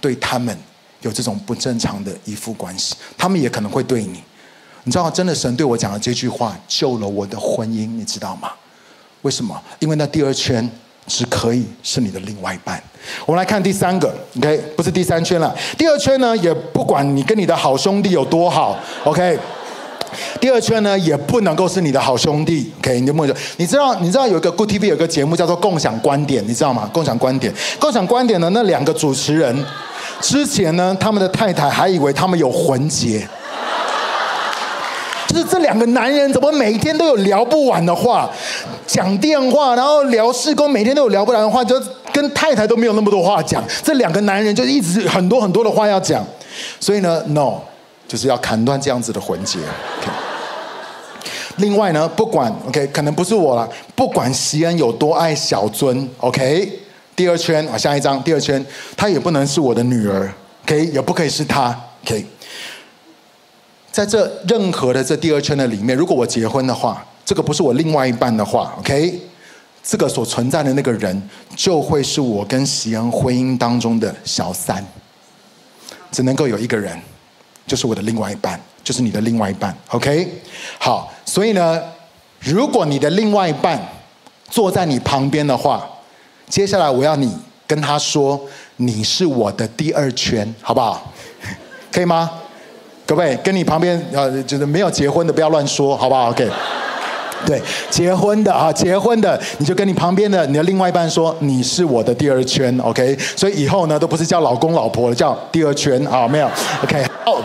[0.00, 0.56] 对他们
[1.02, 4.22] 有这种不正常的依附关系，他们也可能会对你。
[4.84, 8.52] 你知道，真的神对我讲的这句话救了我的婚姻，你知道吗？
[9.22, 9.60] 为什么？
[9.80, 10.70] 因为那第二圈
[11.08, 12.80] 只可以是你的另外一半。
[13.26, 15.52] 我们来看第三个，OK，不是第三圈了。
[15.76, 19.38] 第二圈呢，也不管你跟你的好兄弟有多好，OK。
[20.40, 22.98] 第二圈呢，也不能够是你的好兄弟，OK？
[23.00, 26.88] 你的梦想，你知道，你知道有一个 Good TV 有个节目叫做《共享观点》，你知道吗？
[26.92, 29.64] 共享观点，共享观点呢，那两个主持人
[30.20, 33.26] 之前呢，他们的太太还以为他们有魂结，
[35.28, 38.28] 就是这两个男人怎么每天都有聊不完的话，
[38.86, 41.80] 讲电话，然后聊事工，每天都有聊不完的话，就
[42.12, 46.26] 跟太太都没有那么多话讲，这两个男人就一直很多很多的话要讲，
[46.80, 47.60] 所以呢，No。
[48.08, 49.58] 就是要砍断这样子的环节。
[51.56, 53.68] 另外呢，不管 OK，可能不是我了。
[53.94, 56.72] 不管席恩有多爱小尊，OK，
[57.14, 58.64] 第二圈啊，下一张，第二圈，
[58.96, 60.32] 她也不能是我的女儿
[60.64, 62.24] ，OK，也不可以是她，OK。
[63.98, 69.20] 在这任何的这第二圈的里面，如果我结婚的话，这个不是我另外一半的话，OK，
[69.82, 71.20] 这个所存在的那个人
[71.56, 74.86] 就会是我跟锡恩婚姻当中的小三，
[76.12, 76.96] 只能够有一个人。
[77.66, 80.42] 就是我的另外一半，就是你的另外一半，OK？
[80.78, 81.82] 好，所以呢，
[82.38, 83.84] 如果你的另外一半
[84.48, 85.84] 坐在你旁边的话，
[86.48, 88.40] 接下来我要你跟他说，
[88.76, 91.12] 你是我的第二圈，好不好？
[91.90, 92.30] 可以吗？
[93.08, 96.46] 各位，跟你旁边呃，就是没有结婚的不要乱说，好不好？OK？
[97.46, 103.16] 对，结婚的啊，结婚的，你就跟你旁边的你的另外一半说，你是我的第二圈，OK？
[103.34, 106.46] 所以以后呢，都不是叫老公老婆了，叫第二圈，好没有
[106.82, 107.02] ？OK？
[107.24, 107.40] 好。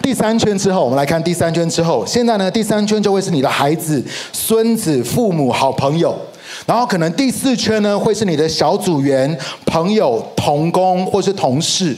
[0.00, 2.06] 第三圈之后，我们来看第三圈之后。
[2.06, 4.00] 现在呢，第三圈就会是你的孩子、
[4.32, 6.16] 孙子、父母、好朋友。
[6.66, 11.96] 然后可能第四圈呢，会是你的小组员、朋友、同工或是同事。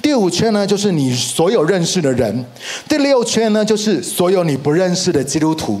[0.00, 2.44] 第五圈呢，就是你所有认识的人。
[2.88, 5.80] 第六圈呢，就是所有你不认识的基督徒。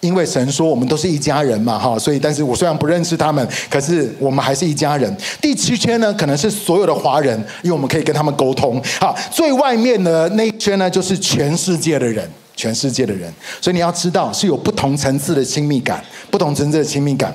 [0.00, 5.16] 因为神说我们都是一家人嘛，哈，所以但是我虽然不认识他们，可是我们还是一家人。
[5.40, 8.82] 第七圈呢，可能是所有的华人，因为我们可以跟他们沟通。
[8.98, 13.32] 好，最外面的那一圈呢，就是全世界的人，全世界的人。
[13.60, 17.32] 所以你要知道，是有不同层次的亲密感，不同层次的亲密感。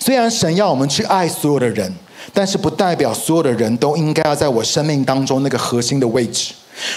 [0.00, 1.92] 虽然神要我们去爱所有的人，
[2.32, 6.52] 但是不代表所有的人都应该要在我生命当中那个核心的位置。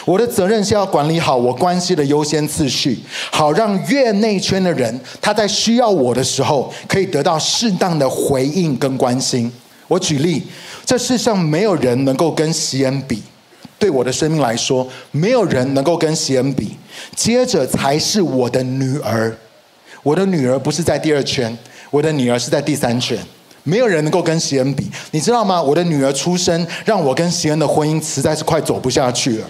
[0.06, 2.98] 我的责任是要管理好我关系的优先次序，
[3.30, 9.52] 好让越内圈的人他在需要我的时候可以得到适当的回应跟关心。
[9.88, 10.42] 我举例，
[10.86, 13.22] 这世上没有人能够跟席恩比，
[13.78, 16.78] 对我的生命来说，没有人能够跟席恩比。
[17.14, 19.36] 接着才是我的女儿，
[20.02, 21.56] 我的女儿不是在第二圈，
[21.90, 23.18] 我的女儿是在第三圈。
[23.68, 25.60] 没有人能够跟席恩比，你知道吗？
[25.60, 29.48] 我的女儿出生，让我跟席恩的婚姻实在是快走不下去了。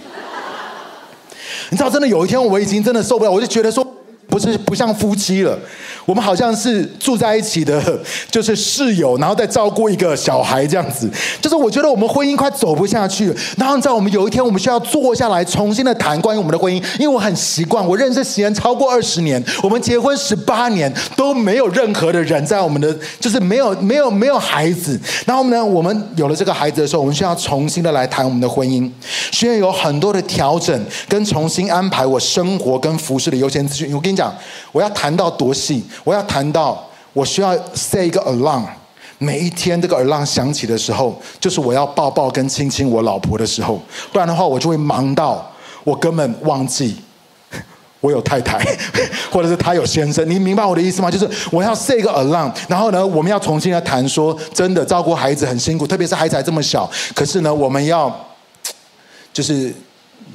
[1.68, 3.86] 你知道，真的有一天，我已经真的受不了，我就觉得说，
[4.26, 5.58] 不是不像夫妻了。
[6.06, 11.10] 我们好像是住在一起的， 就是室友，然后再照顾一个小孩这样子。
[11.40, 13.34] 就是我觉得我们婚姻快走不下去。
[13.56, 24.98] 然后你知道，我们有一天我们需要坐下来重新的谈关于我们的婚姻，因为我很习惯，我认识时间超过二十年，我们结婚十八年都没有任何的人在我们的，就是没有没有没有孩子。
[25.26, 28.88] 然后呢，我们有了这个孩子的时候，我们需要重新的来谈我们的婚姻，
[29.32, 33.92] 需要有很多的调整跟重新安排我生活跟服饰的优先次序。
[33.92, 34.32] 我跟你讲，
[34.70, 35.82] 我要谈到多细。
[36.04, 38.64] 我要谈到，我需要 set 一个 alarm，
[39.18, 43.80] 每一天这个 alarm 响起的时候，就是我要抱抱跟亲亲我老婆的时候，
[44.12, 45.50] 不然的话，我就会忙到
[45.84, 46.96] 我根本忘记
[48.00, 48.58] 我有太太，
[49.32, 50.28] 或者是他有先生。
[50.28, 51.10] 你明白我的意思吗？
[51.10, 56.88] 就是我要 set 一个 alarm，然后呢，我们要重新来谈说，真的照顾孩子很辛苦，特别是孩子还这么小。
[57.14, 58.14] 可是呢，我们要
[59.32, 59.74] 就是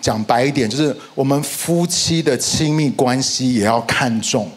[0.02, 4.50] 讲白一点，就是我们夫妻的亲密关系也要看重。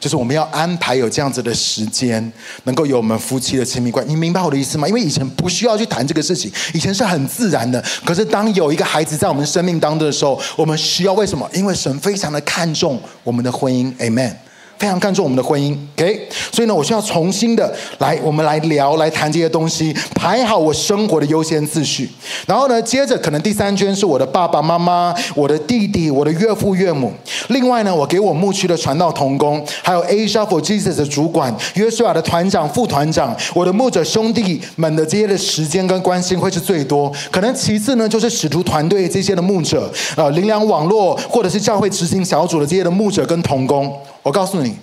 [0.00, 2.32] 就是我们要安排有这样子的时间，
[2.64, 4.12] 能够有我们夫妻的亲密关系。
[4.12, 4.86] 你明白我的意思吗？
[4.86, 7.82] 因为以前不需要去谈这个事情，以前是很自然的。
[8.04, 11.48] 可是当有一个孩子在我们生命当中的时候，我们需要为什么？
[11.52, 13.92] 因为神非常的看重我们的婚姻。
[13.98, 14.34] Amen。
[14.78, 16.28] 非常看重我们的婚姻，OK？
[16.52, 22.08] 所以呢，我需要重新的来，我们来聊，来谈这些东西，排好我生活的优先次序。
[22.46, 27.12] 然后呢，接着可能第三圈是我的爸爸妈妈、我的弟弟、我的岳父岳母。
[27.48, 37.12] 另外呢，我给我牧区的传道同工，还有 Asia for Jesus 的主管、约书亚的团长、副团长，我的牧者兄弟们的这些的时间跟关心会是最多。
[37.32, 43.92] 可能其次呢，就是使徒团队这些的牧者，呃，灵粮网络或者是教会执行小组的这些的牧者跟同工。
[44.28, 44.76] 我告诉你，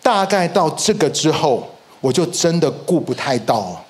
[0.00, 1.68] 大概到这个之后，
[2.00, 3.84] 我就真的顾不太到了。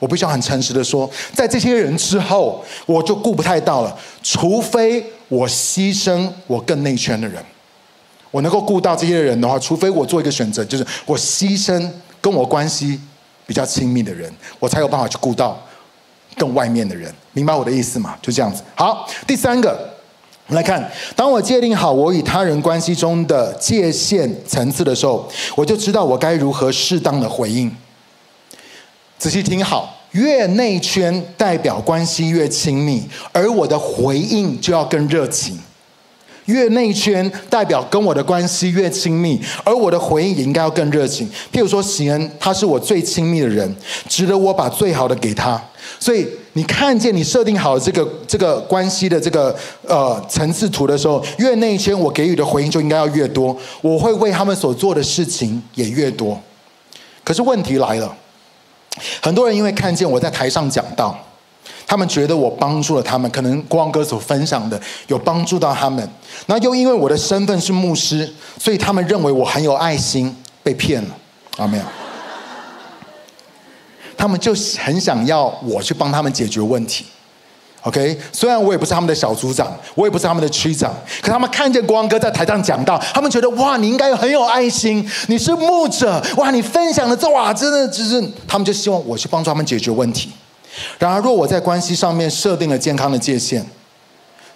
[0.00, 3.96] 我必须要很诚实的说，在这些人之后，我就顾不太到了。
[4.24, 7.40] 除非我牺牲我更内圈的人，
[8.32, 11.88] 我能够顾到这些人的话，除非我做一个选择，就是我牺牲
[12.20, 13.00] 跟我关系
[13.46, 15.56] 比较亲密的人，我才有办法去顾到
[16.36, 17.14] 更外面的人。
[17.32, 18.18] 明白我的意思吗？
[18.20, 18.64] 就这样子。
[18.74, 19.95] 好，第三个，
[20.48, 27.70] 我们来看，当我界定好我与他人关系中的界限层次的时候，我就知道我该如何适当的回应。
[29.18, 29.92] 仔细听好。
[30.12, 35.60] 越内圈代表关系越亲密，而我的回应就要更热情。
[36.46, 41.28] 越内圈代表跟我的关系越亲密，而我的回应也应该要更热情。
[41.52, 43.76] 譬如说，喜恩他是我最亲密的人，
[44.08, 45.62] 值得我把最好的给他。
[46.00, 49.54] 所以你看见你设定好这个这个关系的这个
[49.86, 56.40] 呃层次图的时候，越内圈我给予的回应就应该要越多，我会为他们所做的事情也越多。
[57.22, 58.16] 可是问题来了。
[59.20, 61.14] 很多人因为看见我在台上讲道，
[61.86, 66.06] 他们觉得我帮助了他们，可能光哥所分享的有帮助到他们。
[66.46, 68.28] 那又因为我的身份是牧师，
[68.58, 71.10] 所以他们认为我很有爱心，被骗了
[71.56, 71.66] 啊？
[71.66, 71.84] 没有，
[74.16, 77.06] 他们就很想要我去帮他们解决问题。
[77.82, 90.32] OK，虽然我也不是他们的小组长，我也不是他们的区长，可他们看见光哥在台上讲到，他们觉得哇，你应该很有爱心，你是牧者，哇，你分享的这哇，真的就是他们就希望我去帮助他们解决问题。
[90.98, 93.64] 然而，若我在关系上面设定了健康的界限，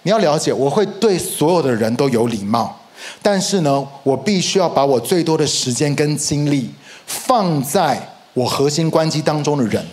[0.03, 2.79] 你要了解，我会对所有的人都有礼貌，
[3.21, 6.71] 但是呢，我必须要把我最多的时间跟精力
[7.05, 9.85] 放在我核心关系当中的人。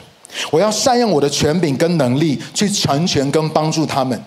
[0.51, 4.22] 我要善用我的权柄跟能力去成全跟帮助他们。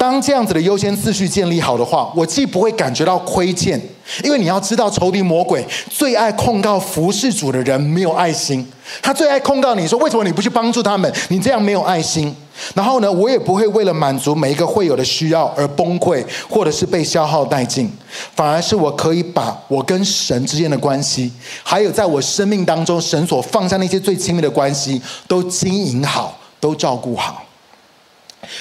[0.00, 3.78] 当这样子的优先次序建立好的话，我既不会感觉到亏欠，
[4.24, 8.66] 因为你要知道，仇敌魔鬼最爱控告服侍主的人没有爱心，
[9.02, 11.12] 他最爱控告你说，为什么你不去帮助他们？
[11.28, 12.34] 你这样没有爱心。
[12.74, 17.92] 然后呢，我也不会为了满足每一个会友的需要而崩溃，或者是被消耗殆尽，
[18.34, 21.30] 反而是我可以把我跟神之间的关系，
[21.62, 27.44] 还有在我生命当中神所放下那些最亲密的关系，都经营好，都照顾好。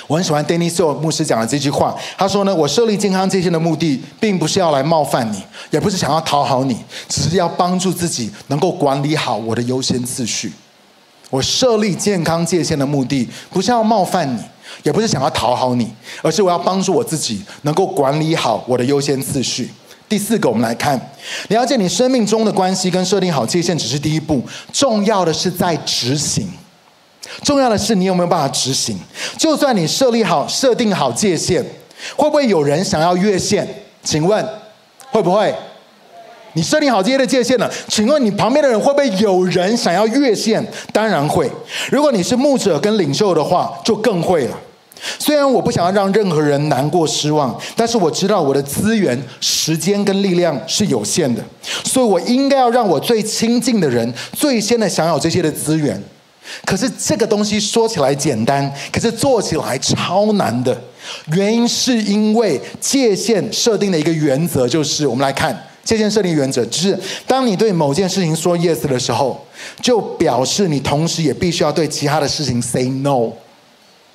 [0.07, 6.77] 我很喜欢 Danny Seo 牧师讲的这句话，他说呢，我设立健康界限的目的，并不是要来冒犯你，也不是想要讨好你，
[7.07, 10.51] 只是要帮助自己能够管理好我的优先次序。
[11.29, 14.41] 我设立健康界限的目的，不是要冒犯你，
[14.83, 19.69] 也不是想要讨好你，而是我要帮助我自己能够管理好我的优先次序。
[20.07, 20.99] 第四个，我们来看，
[21.49, 24.41] 了解你生命中的关系跟设定好界限只是第一步，
[24.73, 26.49] 重要的是在执行。
[27.43, 28.97] 重要的是你有没有办法执行？
[29.37, 31.63] 就算你设立好、设定好界限，
[32.15, 33.67] 会不会有人想要越线？
[34.03, 34.43] 请问
[35.11, 35.53] 会不会？
[36.53, 40.65] 你设定好这些的界限了，请问你旁边的人会不会有人想要越线？
[40.91, 41.49] 当然会。
[41.91, 44.57] 如果你是牧者跟领袖的话，就更会了。
[45.19, 51.41] 虽然我不想要让任何人难过失望，但是我知道我的资源、时间跟力量是有限的，
[51.85, 56.03] 所以我应该要让我最亲近的人最先的享有这些的资源。
[56.65, 60.75] 可是这个东西说起来简单，可是做起来超难的。
[61.33, 65.65] 原因是因为界限设定的一个原则就是，我们来看。
[65.81, 69.43] 界限设定原则就是，当你对某件事情说 yes 的时候，
[69.81, 73.31] 就表示你同时也必须要对其他的事情 say no。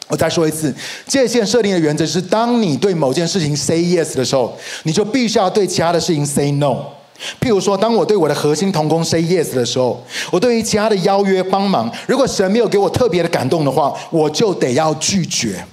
[0.07, 0.73] 我再说一次，
[1.07, 6.77] 界限设定的原则是，当你对某件事情 say yes 的时候，你就必须要对其他的事情 say no。
[7.41, 15.65] 譬如说，当我对我的核心同工 say yes 的时候，我对于其他的邀约帮忙，如果神没有给我特别的感动的话，我就得要拒绝。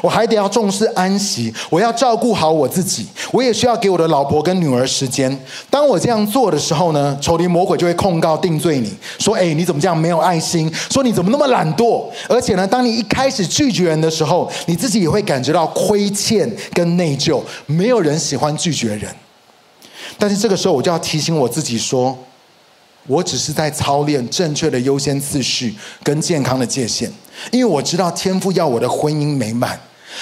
[0.00, 5.38] 我还得要重视安息，我要照顾好我自己，我也需要给我的老婆跟女儿时间。
[5.68, 10.72] 当我这样做的时候呢，仇敌魔鬼就会控告定罪你，说：“诶，你怎么这样没有爱心？
[10.90, 12.06] 说你怎么那么懒惰？
[12.30, 17.42] 而且呢，当你一开始拒绝人的时候，你自己也会感觉到亏欠跟内疚。
[17.66, 19.14] 没有人喜欢拒绝人，
[20.18, 22.16] 但是这个时候我就要提醒我自己说，
[23.06, 27.12] 我只是在操练正确的优先次序跟健康的界限。”
[27.50, 29.78] 因为我知道天父要我的婚姻美满，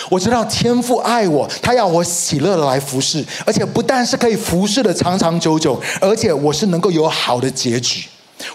[0.08, 8.04] 我知道天父爱我，他要我喜乐的来服侍，而且不但是可以服侍的长长久久，而且我是能够有好的结局，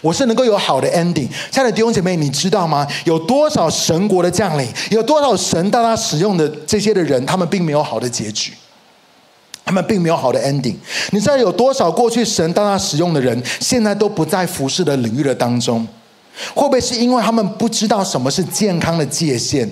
[0.01, 1.29] 我是能够有好的 ending。
[1.51, 2.85] 亲爱的弟兄姐妹，你知道吗？
[3.05, 8.53] 有多少神国的将领，有多少神大大使用的这些的人，他们并没有好的结局，
[9.67, 10.75] 他们并没有好的 ending。
[11.11, 15.85] 你知道有多少过去神大大使用的人，现在都不在服侍的领域的当中？
[16.55, 19.69] 会不会是因为他们不知道什么是健康的界限，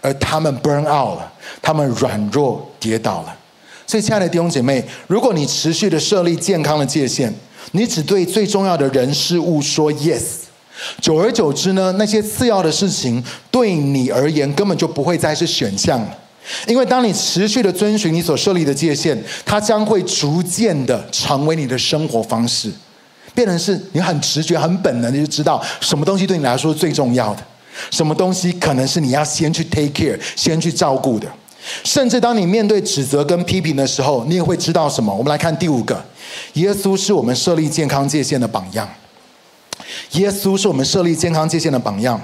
[0.00, 1.32] 而他们 burn out 了，
[1.62, 3.36] 他们软弱跌倒了？
[3.86, 7.32] 所以，亲爱的弟兄姐妹，如果你持续的设立健康的界限，
[7.70, 10.22] 你只对最重要的人事物说 yes，
[11.00, 16.18] 久而久之呢，那些次要的事情对你而言根本就不会再是选项了。
[16.66, 22.70] 因为当你持续的遵循你所设立的界限，它将会逐渐的成为你的生活方式，
[23.34, 27.42] 变成是你很直觉、很本能的就知道什么东西对你来说是最重要的，
[27.90, 31.26] 什么东西可能是你要先去 take care、先去照顾的。
[31.82, 35.12] 甚至当你面对指责跟批评的时候，你也会知道什么。
[35.12, 36.00] 我们来看第五个，
[36.52, 38.88] 耶稣是我们设立健康界限的榜样。
[40.12, 42.20] 耶稣是我们设立健康界限的榜样。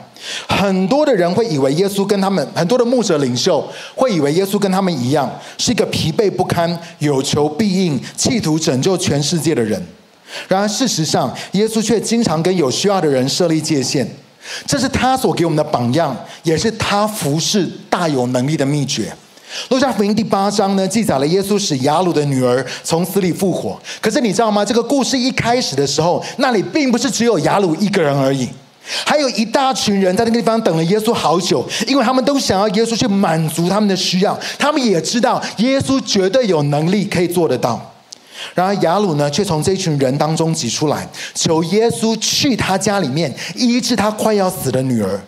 [0.49, 9.81] 很多的人会以为耶稣跟他们，很多的牧者领袖会以为耶稣跟他们一样，是一个疲惫不堪、有求必应、企图拯救全世界的人。
[10.49, 14.09] 然而事实上，耶稣却经常跟有需要的人设立界限。
[14.67, 19.15] 这是他所给我们的榜样，也是他服侍大有能力的秘诀。
[19.69, 23.79] 路加福音第八章呢，记载了耶稣使雅鲁的女儿从死里复活。
[24.01, 24.65] 可是你知道吗？
[24.65, 28.49] 这个故事一开始的时候，那里并不是只有雅鲁一个人而已，
[29.05, 37.93] 还有一大群人在那个地方等了耶稣好久，因为他们都想要耶稣去满足他们的需要，他们也知道耶稣绝对有能力可以做得到。
[38.55, 45.21] 然而雅鲁呢，却从这群人当中挤出来，求耶稣去他家里面医治他快要死的女儿。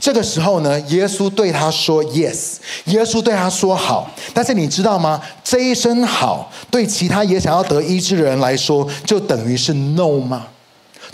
[0.00, 2.56] 这个时候呢，耶稣对他说：“Yes。”
[2.86, 5.20] 耶稣对他说：“好。”但是你知道吗？
[5.44, 10.46] 这一声“好”对其他也想要得医治的人来说，就等于是 “No” 吗？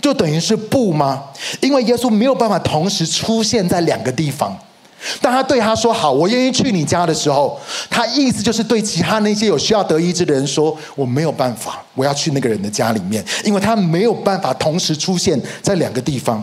[0.01, 1.23] 就等于是不吗？
[1.61, 4.57] 因为耶稣没有办法同时出现在两个地方。
[5.19, 16.41] 当他对他说：“好，我愿意去你家”的时候，他意思就是对其他那些有需要得医治的人说：“我没有办法，我要去那个人的家里面，因为他没有办法同时出现在两个地方。”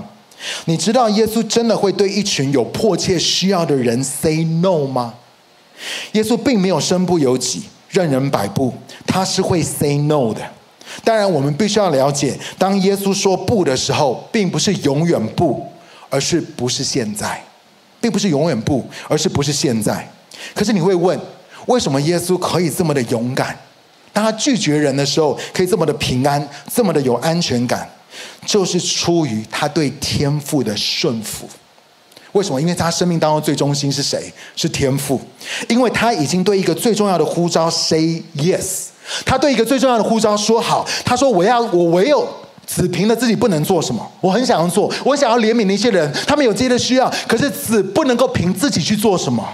[0.65, 5.15] 你知道耶稣真的会对一群有迫切需要的人 say no 吗？
[6.13, 8.73] 耶稣并没有身不由己、任人摆布，
[9.07, 10.41] 他是会 say no 的。
[11.05, 15.65] 当然，我们必须要了解，当耶稣说不的时候，并不是永远不，
[16.09, 17.43] 而是不是现在，
[18.01, 20.11] 并不是永远不，而是不是现在。
[20.55, 21.19] 可是你会问，
[21.67, 23.57] 为什么耶稣可以这么的勇敢？
[24.13, 27.89] 当他拒绝人的时候，可以这么的平安，这么的有安全感？
[28.47, 31.49] 就是出于他对天父的顺服。
[32.33, 32.61] 为什么？
[32.61, 34.33] 因为他生命当中最中心是谁？
[34.55, 35.21] 是天父。
[35.69, 38.87] 因为他已经对一个最重要的呼召 say yes。
[39.27, 40.87] 他对一个最重要的呼召说好。
[41.05, 42.29] 他说：“我要，我唯有
[42.65, 44.09] 子凭着自己不能做什么。
[44.21, 47.13] 我很想要做，我想要怜悯那些人，他们有这些的需要。
[47.27, 49.45] 可是子不能够凭自己去做什么，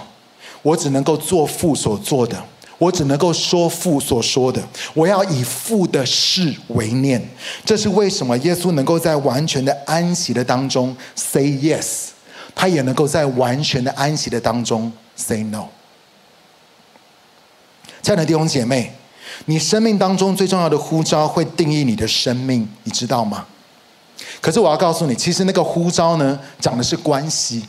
[0.61, 2.37] 我只能够做父所做的。”
[2.77, 4.61] 我只能够说父所说的，
[4.93, 7.21] 我要以父的事为念。
[7.65, 12.09] 这是为什么耶稣能够在完全的安息的当中 say yes，
[12.53, 15.65] 他也能够在完全的安息的当中 say no。
[18.03, 18.93] 亲爱的弟兄姐妹，
[19.45, 23.45] 你生命当中最重要的呼召会定义你的生命，你知道吗？
[24.39, 27.65] 可是我要告诉你，其实那个呼召呢，讲的是关系。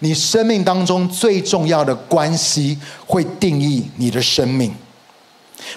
[0.00, 2.76] 你生命当中最重要的关系
[3.06, 4.74] 会定义你的生命。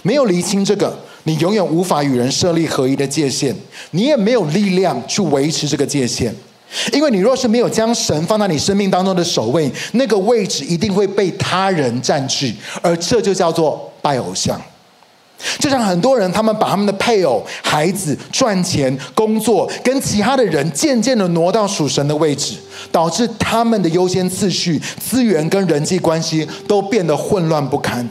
[0.01, 3.55] 没有厘清这个，你永远无法与人设立合一的界限，
[3.91, 6.33] 你也没有力量去维持这个界限。
[6.93, 14.61] 因为你若是没有将神放在你生命当中的首位，那个位置一定会被他人占据，而这就叫做拜偶像。
[15.57, 22.55] 就像很多人，他们把他们的配偶、孩子、赚钱、工作跟其他的人渐渐的挪到属神的位置，
[22.91, 28.07] 导致他们的优先次序、资源跟人际关系都变得混乱不堪。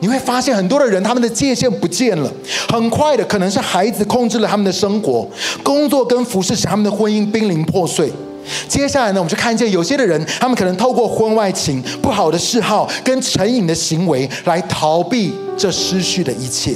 [0.00, 2.30] 你会发现，很多的人他们的界限不见了，
[2.68, 5.26] 很快的可能是孩子控制了他们的生活，
[5.62, 8.12] 工作跟服侍使他们的婚姻濒临破碎。
[8.68, 16.74] 接下来呢，我们就看见有些的人，他们可能透过婚外情、不好的嗜好跟成瘾的行为来逃避这失去的一切，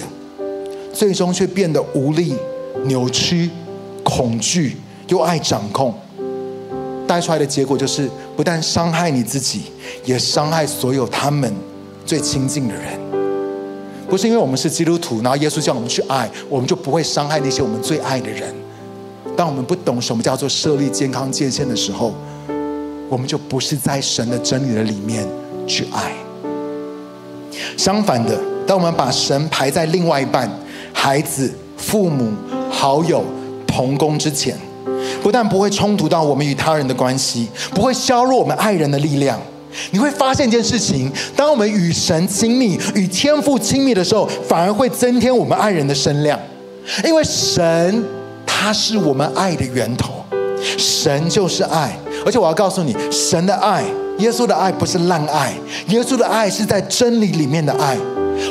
[0.92, 2.34] 最终却变得无力、
[2.84, 3.50] 扭曲、
[4.02, 4.76] 恐惧
[5.08, 5.94] 又爱掌控，
[7.06, 9.62] 带出来的结果就是不但伤害你自己，
[10.04, 11.52] 也伤害所有他们
[12.06, 12.98] 最亲近的人。
[14.08, 18.54] 不是因为我们是基督徒，然后耶稣叫我们去爱，我们就不会伤害那些我们最爱的人。
[19.38, 22.12] 当我们不懂什么叫做设立健康界限的时候，
[23.08, 25.24] 我们就不是在神的真理的里面
[25.64, 26.12] 去爱。
[27.76, 28.36] 相反的，
[28.66, 30.50] 当我们把神排在另外一半，
[30.92, 32.32] 孩子、父母、
[32.68, 33.22] 好友、
[33.64, 34.56] 同工之前，
[35.22, 39.40] 不但不会冲突到我们与他人的关系，不会削弱我们爱人的力量。
[39.92, 46.36] 你会发现一件事情：当我们与神亲密、与天父亲密的时候，反而会增添我们爱人的声量，
[47.04, 48.17] 因为神。
[48.60, 50.24] 他是我们爱的源头，
[50.76, 51.96] 神就是爱，
[52.26, 53.84] 而且我要告诉你，神的爱，
[54.18, 55.54] 耶稣的爱不是烂爱，
[55.86, 57.96] 耶稣的爱是在真理里面的爱，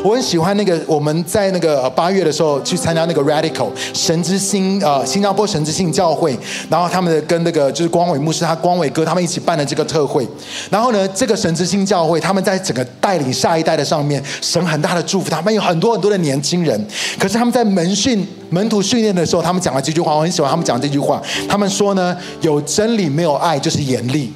[0.03, 6.37] 我很喜欢那个我们在那个八月的时候去参加那个 Radical 神之星呃新加坡神之星教会，
[6.69, 10.27] 然后他们的跟那个就是光伟牧师他光伟哥他们一起办的这个特会，
[10.69, 24.31] 然后呢这个神之星教会他们在整个带领下一代的上面，神很大的祝福，他们有很多很多的年轻人，可是他们在门训门徒训练的时候，他们讲了这句话，我很喜欢他们讲这句话，他们说呢有真理没有爱就是严厉，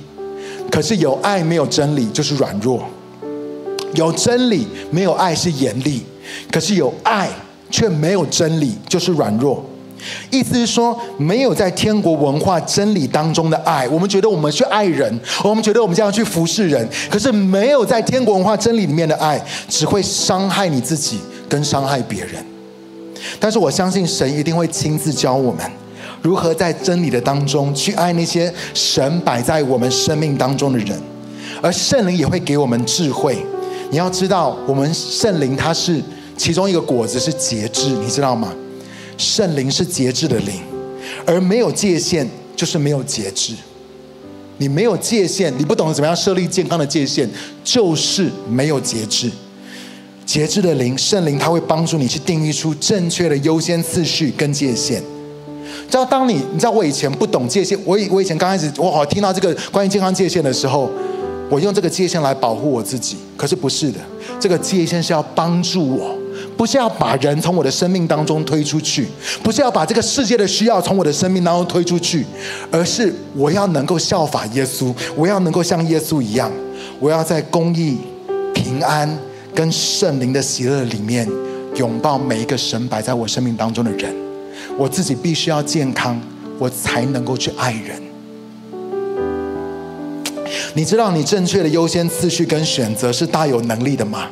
[0.71, 2.81] 可是有爱没有真理就是软弱。
[3.95, 6.03] 有真理没有爱是严厉，
[6.51, 7.29] 可是有爱
[7.69, 9.65] 却没有真理就是软弱。
[10.31, 19.39] 意思是说，没有在天国文化真理当中的爱，我们觉得我们去爱人，我们觉得我们这样去服侍人，可是没有在天国文化真理里面的爱，
[19.69, 22.43] 只会伤害你自己跟伤害别人。
[23.39, 25.61] 但是我相信神一定会亲自教我们，
[26.23, 30.99] 如何在真理的当中去爱那些神摆在我们生命当中的人，
[31.61, 33.45] 而圣灵也会给我们智慧。
[33.91, 36.01] 你要知道，我们圣灵它是
[36.37, 38.53] 其中一个果子是节制，你知道吗？
[39.17, 40.61] 圣灵是节制的灵，
[41.25, 42.25] 而没有界限
[42.55, 43.53] 就是没有节制。
[44.57, 47.27] 你没有界限，你不懂得怎么样设立健康的界限，
[47.65, 49.29] 就是没有节制。
[50.25, 55.03] 节制的灵，圣灵它会帮助你去定义出正确的优先次序跟界限。
[55.89, 60.89] 知道当你，你知道我以前不懂界限，我以我以前刚开始，我好像听到这个关于健康界限的时候。
[61.51, 63.99] 我用这个界限来保护我自己，可是不是的。
[64.39, 66.17] 这个界限是要帮助我，
[66.55, 69.05] 不是要把人从我的生命当中推出去，
[69.43, 72.25] 不是要把这个世界的需要从我的生命当中推出去，
[72.71, 76.49] 而是我要能够效法耶稣，我要能够像耶稣一样，
[77.01, 77.97] 我要在公义、
[78.53, 79.19] 平安
[79.53, 81.29] 跟圣灵的喜乐里面
[81.75, 84.15] 拥抱每一个神摆在我生命当中的人。
[84.77, 86.17] 我自己必须要健康，
[86.57, 88.10] 我才能够去爱人。
[90.73, 94.29] 你知道你正确的优先次序跟选择是大有能力的吗？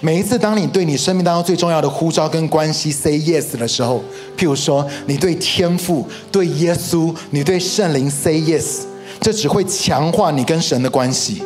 [0.00, 4.00] 每一次当你对你生命当中最重要的呼召跟关系 say yes 的时候，
[4.36, 8.82] 譬如说你对天父、对耶稣、你对圣灵 say yes，
[9.20, 11.42] 这只会强化你跟神的关系。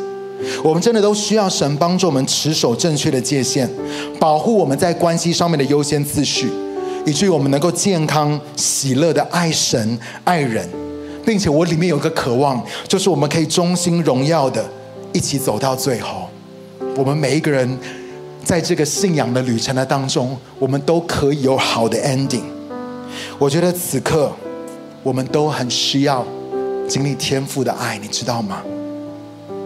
[0.63, 3.67] 我们真的都需要神帮助我们持守正确的界限，
[4.19, 6.47] 保护我们在关系上面的优先次序，
[7.05, 10.69] 以至于我们能够健康喜乐的爱神爱人。
[11.29, 14.67] 并且我里面有个渴望，就是我们可以忠心荣耀的
[15.13, 16.27] 一起走到最后。
[16.95, 17.77] 我们每一个人
[18.43, 22.41] 在这个信仰的旅程的当中，我们都可以有好的 ending。
[23.37, 24.31] 我觉得此刻
[25.03, 26.25] 我们都很需要
[26.87, 28.63] 经历天赋的爱，你知道吗？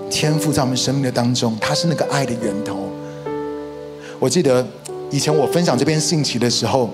[0.09, 2.89] 天赋在我们生命的当中，它是那个爱的源头。
[4.19, 4.67] 我记得
[5.09, 6.89] 以前我分享这篇信息的时候，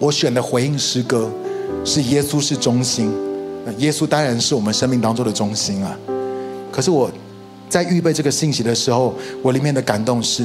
[0.00, 1.30] 我选的回应诗歌
[1.84, 3.08] 是耶稣是中心。
[3.78, 5.96] 耶稣当然是我们生命当中的中心啊！
[6.70, 7.10] 可是我
[7.68, 10.44] 在预备这个信息的时候，我里面的感动是，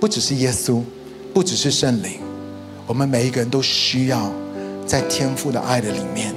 [0.00, 0.82] 不只是耶稣，
[1.32, 2.20] 不只是圣灵，
[2.86, 4.30] 我们每一个人都需要
[4.86, 6.34] 在天父的爱的里面，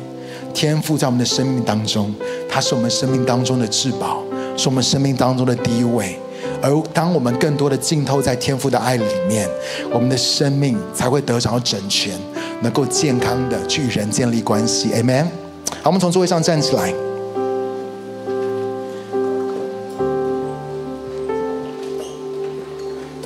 [0.53, 2.13] 天父在我们的生命当中，
[2.49, 4.24] 他是我们生命当中的至宝，
[4.55, 6.17] 是我们生命当中的第一位。
[6.61, 9.49] 而当我们更多的浸透在天父的爱里面，
[9.91, 12.13] 我们的生命才会得着整全，
[12.61, 14.89] 能够健康的去与人建立关系。
[14.91, 15.40] Amen。
[15.84, 16.93] 好，我们从座位上站起来。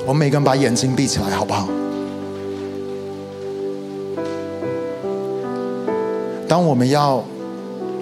[0.06, 1.68] 我们每个人把眼睛闭起来，好不好？
[6.48, 7.22] 当我们要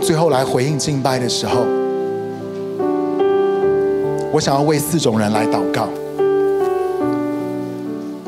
[0.02, 1.64] 最后来回应敬拜的时候，
[4.30, 5.88] 我想要为四种人来祷告。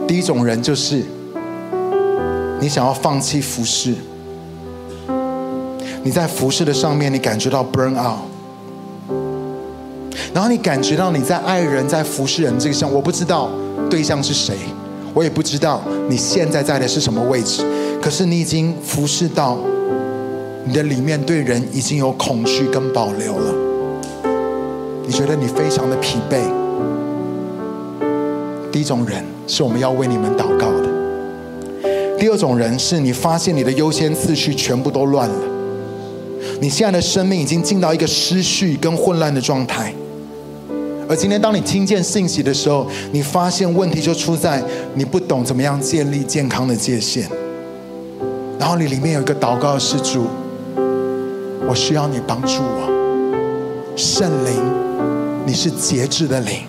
[0.08, 1.02] 第一种人就是
[2.58, 3.94] 你想要放弃服侍。
[6.06, 8.20] 你在服侍的上面，你感觉到 burn out，
[10.32, 13.50] 然后你感觉到你在爱人、在服侍人这个上，我不知道
[13.90, 14.54] 对象是谁，
[15.12, 17.64] 我也不知道你现在在的是什么位置，
[18.00, 19.58] 可是你已经服侍到
[20.64, 23.52] 你的里面对人已经有恐惧跟保留了，
[25.04, 26.38] 你觉得你非常的疲惫。
[28.70, 35.55] 第一种人是我们要为你们祷告的，第二种人是你发现你的优先次序全部都乱了。
[36.58, 39.92] 你现在的生命已经进到一个失序跟混乱的状态，
[41.06, 44.62] 而今天当你听见信息的时候，你发现问题就出在
[44.94, 47.28] 你不懂怎么样建立健康的界限。
[48.58, 50.26] 然后你里面有一个祷告是主，
[51.68, 54.54] 我需要你帮助我，圣灵，
[55.46, 56.60] 你是节制的灵，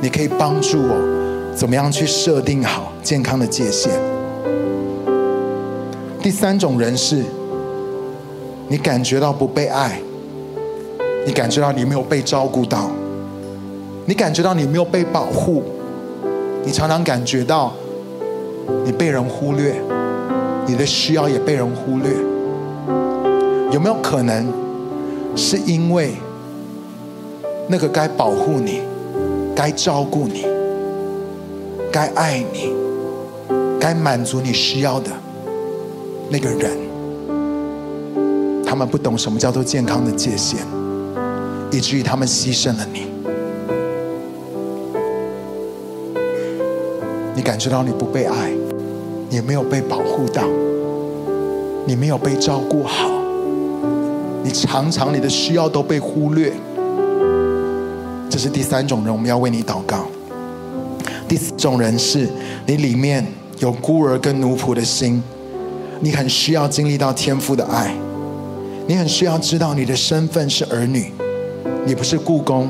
[0.00, 3.90] 你可以帮助我怎么样去设定好健康的界限。
[6.22, 7.24] 第三种人是。
[8.68, 10.00] 你感觉到不被爱，
[11.26, 12.90] 你感觉到你没有被照顾到，
[14.06, 15.62] 你感觉到你没有被保护，
[16.64, 17.72] 你常常感觉到
[18.84, 19.74] 你被人忽略，
[20.66, 22.10] 你的需要也被人忽略。
[23.70, 24.46] 有没有可能
[25.34, 26.14] 是因为
[27.68, 28.80] 那个该保护你、
[29.54, 30.46] 该照顾你、
[31.90, 32.72] 该爱你、
[33.80, 35.10] 该满足你需要的
[36.30, 36.70] 那个人，
[38.74, 40.58] 他们不懂什么叫做健康的界限，
[41.70, 43.06] 以至于他们牺牲了你。
[47.36, 48.50] 你感觉到你不被爱，
[49.30, 50.42] 也没有被保护到，
[51.86, 53.08] 你没有被照顾好，
[54.42, 56.52] 你常常你的需要都被忽略。
[58.28, 60.06] 这是第三种人，我们要为你祷告。
[61.28, 62.28] 第四种人是
[62.66, 63.24] 你里面
[63.60, 65.22] 有孤儿跟奴仆的心，
[66.00, 67.94] 你很需要经历到天父的爱，
[68.86, 71.10] 你很需要知道你的身份是儿女，
[71.86, 72.68] 你不是雇工，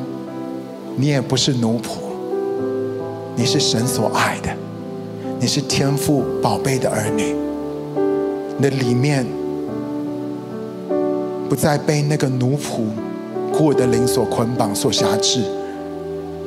[0.97, 2.05] 你也不是奴仆。
[3.37, 4.51] 你是神所爱的，
[5.41, 7.35] 你是天父宝贝的儿女，
[8.57, 9.27] 你的里面
[11.49, 12.85] 不再被那个奴仆
[13.53, 15.43] 孤儿的灵所捆绑、所辖制，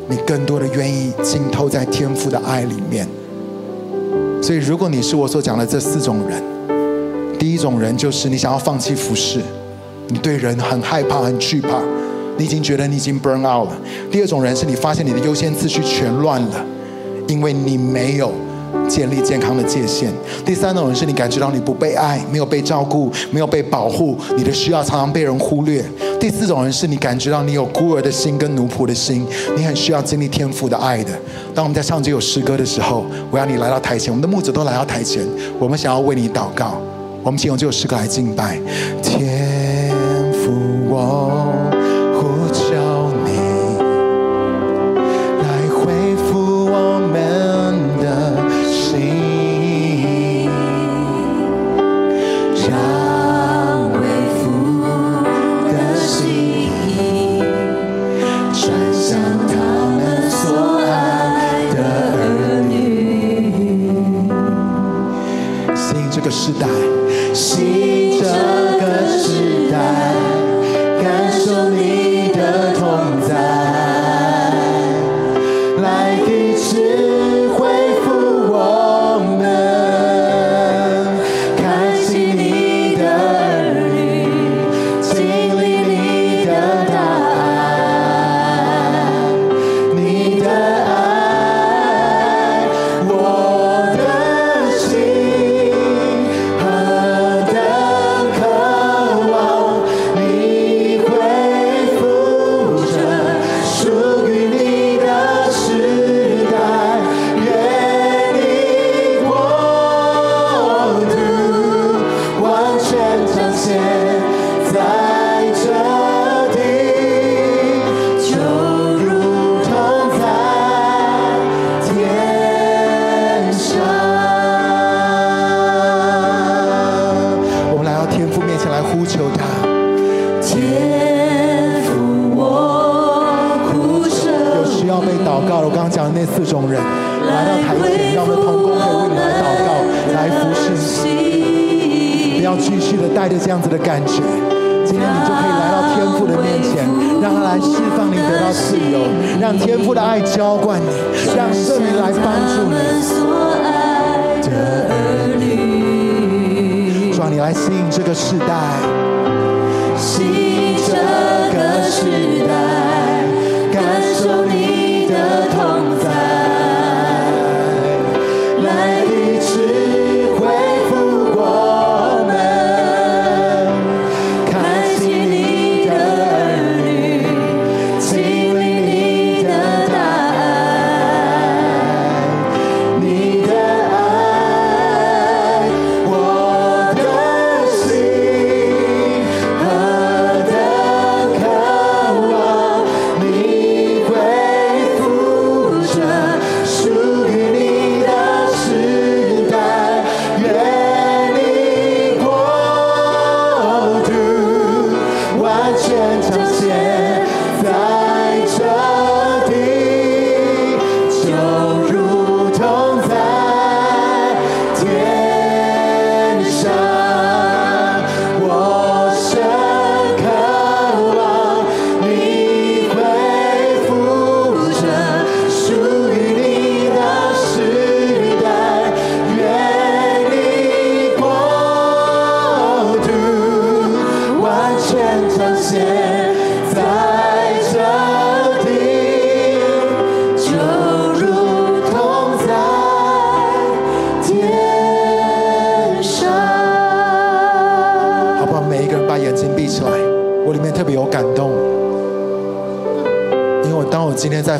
[0.07, 3.05] 你更多的愿意浸透在天父的爱里面。
[4.41, 6.41] 所以，如果你是我所讲的这四种人，
[7.37, 9.41] 第一种人就是你想要放弃服侍，
[10.09, 11.81] 你对人很害怕、很惧怕，
[12.37, 13.77] 你已经觉得你已经 burn out 了。
[14.11, 16.65] 第二种人是你发现你的优先次序全乱了。
[17.27, 18.31] 因为你没有
[18.87, 20.09] 建立健康的界限。
[20.45, 25.83] 第三种人是你感觉到你不被爱，没有被照顾，没有被保护，你的需要常常被人忽略。
[26.21, 29.27] 第四种人是你感觉到你有孤儿的心跟奴仆的心，
[29.57, 31.11] 你很需要经历天父的爱的。
[31.53, 35.21] 当我们在唱这首诗歌的时候，我要你来到台前，我们的牧者都来到台前，
[35.59, 36.81] 我们想要为你祷告。
[37.23, 38.57] 我们请用这首诗歌来敬拜
[39.03, 39.66] 天
[40.87, 41.46] 光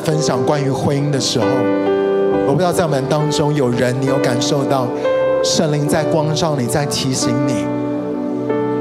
[0.08, 1.46] 分享关于婚姻的时候，
[2.48, 4.88] 我不知道在我们当中有人，你有感受到
[5.44, 7.66] 圣灵在光照你，在提醒你，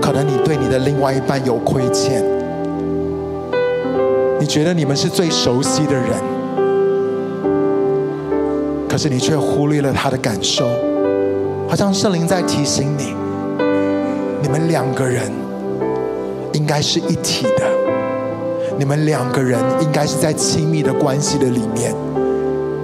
[0.01, 2.22] 可能你对你的另外一半有亏欠，
[4.39, 6.05] 你觉得你们是最熟悉的人，
[8.89, 10.64] 可是你却忽略了他的感受，
[11.68, 13.16] 好像圣灵在提醒你，
[14.43, 15.24] 你们两个人
[16.53, 17.76] 应该是一体的。
[18.79, 21.95] 你们两个人应该是在亲密的关系的里面，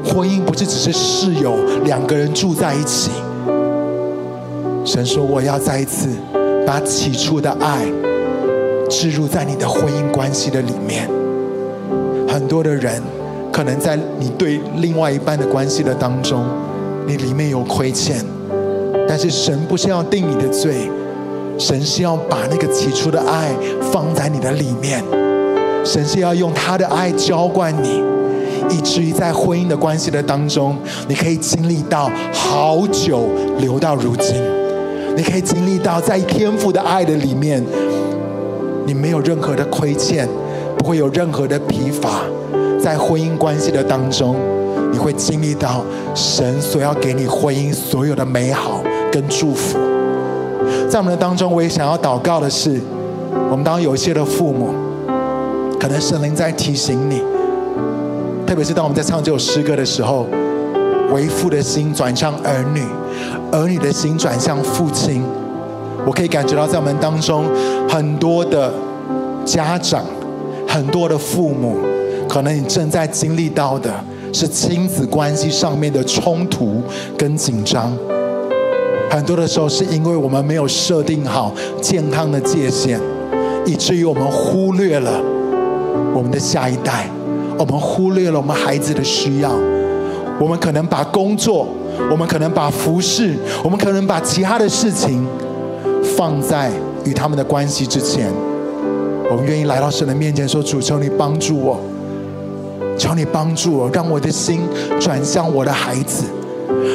[0.04, 3.10] 婚姻不是只是室友两个人住在一起。
[4.84, 6.08] 神说：“我要再一次
[6.66, 7.86] 把起初的爱
[8.88, 11.08] 置入在你的婚姻关系的里面。”
[12.26, 13.00] 很多的人
[13.52, 16.44] 可能在你对另外一半的关系的当中，
[17.06, 18.24] 你里面有亏欠，
[19.06, 20.90] 但是神不是要定你的罪，
[21.58, 23.54] 神是要把那个起初的爱
[23.92, 25.04] 放在你的里面。
[25.84, 28.02] 神是要用他的爱浇灌你，
[28.70, 30.76] 以至于在婚姻的关系的当中，
[31.08, 33.28] 你可以经历到好久
[33.58, 34.34] 留到如今，
[35.16, 37.62] 你可以经历到在天父的爱的里面，
[38.86, 40.28] 你没有任何的亏欠，
[40.78, 42.22] 不会有任何的疲乏，
[42.80, 44.36] 在婚姻关系的当中，
[44.92, 49.78] 你会经历到神所要给你婚姻所有的美好跟祝福。
[50.88, 52.80] 在我们的当中，我也想要祷告的是，
[53.50, 54.72] 我们当有一些的父母。
[55.82, 57.20] 可能圣灵在提醒你，
[58.46, 60.28] 特别是当我们在唱这首诗歌的时候，
[61.12, 62.84] 为父的心转向儿女，
[63.50, 65.24] 儿女的心转向父亲。
[66.06, 67.46] 我可以感觉到，在我们当中
[67.88, 68.72] 很多的
[69.44, 70.04] 家长，
[70.68, 71.76] 很多的父母，
[72.28, 73.92] 可能你正在经历到的
[74.32, 76.80] 是亲子关系上面的冲突
[77.18, 77.92] 跟紧张。
[79.10, 83.00] 很多的时候，是因为我们没有设定好健康的界限，
[83.66, 85.10] 以至于我们忽略了。
[86.14, 87.08] 我们的下一代，
[87.58, 89.50] 我们忽略了我们孩子的需要。
[90.40, 91.66] 我们可能把工作，
[92.10, 95.24] 我们可能把服饰，我们可能把其他的事情
[96.16, 96.70] 放在
[97.04, 98.30] 与他们的关系之前。
[99.30, 101.80] 我们愿意来到神的面前说：“主，求你帮助我，
[102.98, 104.60] 求你帮助我，让我的心
[105.00, 106.24] 转向我的孩子，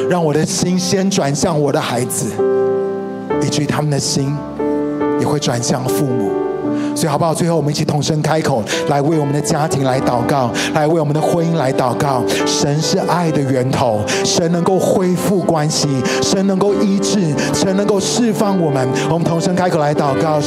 [0.08, 2.26] 让我的心先转向我的孩子，
[3.42, 4.36] 以至于他们的心
[5.18, 6.30] 也会转向父母。”
[6.98, 7.32] 所以好不好？
[7.32, 12.24] 最后我们一起同声开口，来为我们的家庭来祷告，来为我们的婚姻来祷告。
[12.44, 15.88] 神是爱的源头，神能够恢复关系，
[16.20, 18.88] 神能够医治，神能够释放我们。
[19.08, 20.40] 我们同声开口来祷告。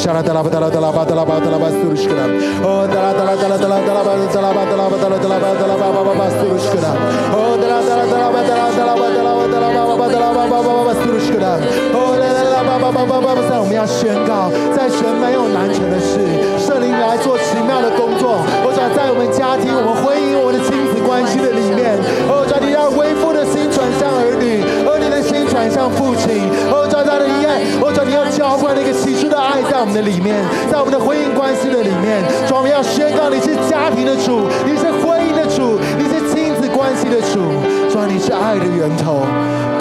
[12.64, 16.22] 爸爸爸爸爸爸在我们要宣告，在神没有难成的事，
[16.62, 18.38] 圣灵来做奇妙的工作。
[18.64, 21.98] 我想在我们家庭、我们婚姻、我们的亲子关系的里面，
[22.30, 26.48] 哦，主你让为父的心转向儿女，儿女的心转向父亲。
[26.70, 30.38] 哦，主他的爱，哦，主你要浇灌那个起初的爱在我们的里面，
[30.70, 32.22] 在我们的婚姻关系的里面。
[32.46, 37.42] 主我们要宣告，你是家庭的主，你是婚姻的主，你是亲子关系的主。
[37.90, 39.26] 主你是爱的源头，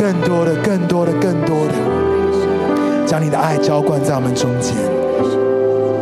[0.01, 1.89] 更多的、更多的、更多的。
[3.11, 4.72] 将你的爱浇灌在我们中间，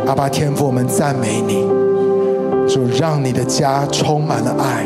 [0.05, 1.65] 阿爸天父，我们赞美你，
[2.71, 4.85] 主让你的家充满了爱，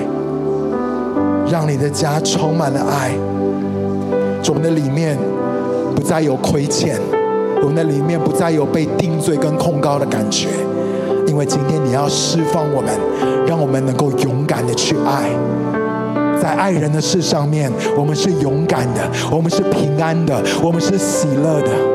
[1.52, 3.12] 让你的家充满了爱，
[4.42, 5.18] 主我们的里面
[5.94, 6.98] 不再有亏欠，
[7.62, 10.48] 我们的里面不再有被定罪跟控告的感觉，
[11.28, 12.94] 因为今天你要释放我们，
[13.46, 15.30] 让我们能够勇敢的去爱，
[16.42, 21.93] 在爱人的事上面，我们是勇敢的，我们是平安的，我们是喜乐的。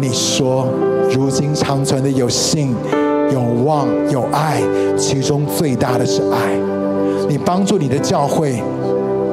[0.00, 0.66] 你说，
[1.14, 2.74] 如今长存的有信、
[3.32, 4.62] 有望、有爱，
[4.96, 6.58] 其中最大的是爱。
[7.28, 8.62] 你帮助你的教会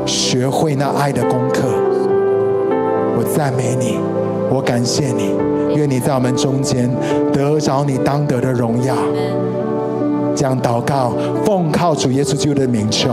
[0.05, 1.63] 学会那爱的功课。
[3.18, 3.97] 我赞美你，
[4.53, 5.34] 我感谢你，
[5.76, 6.89] 愿你在我们中间
[7.32, 8.93] 得着你当得的荣耀。
[10.38, 11.12] 这样祷告，
[11.44, 13.10] 奉靠主耶稣基督的名求，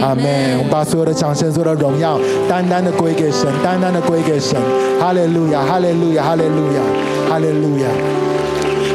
[0.00, 0.24] 阿门。
[0.56, 2.16] 我们把所有的掌声、所有的荣耀，
[2.48, 4.56] 单单的归给神，单单的归给神。
[5.00, 6.80] 哈利路亚，哈利路亚，哈利路亚，
[7.28, 7.88] 哈利路亚。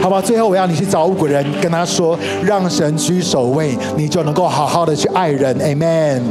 [0.01, 5.53] 好吧，最后我要你去找五个人，跟他说，让神居首位，你就能够好好的去爱人。
[5.59, 6.21] Amen。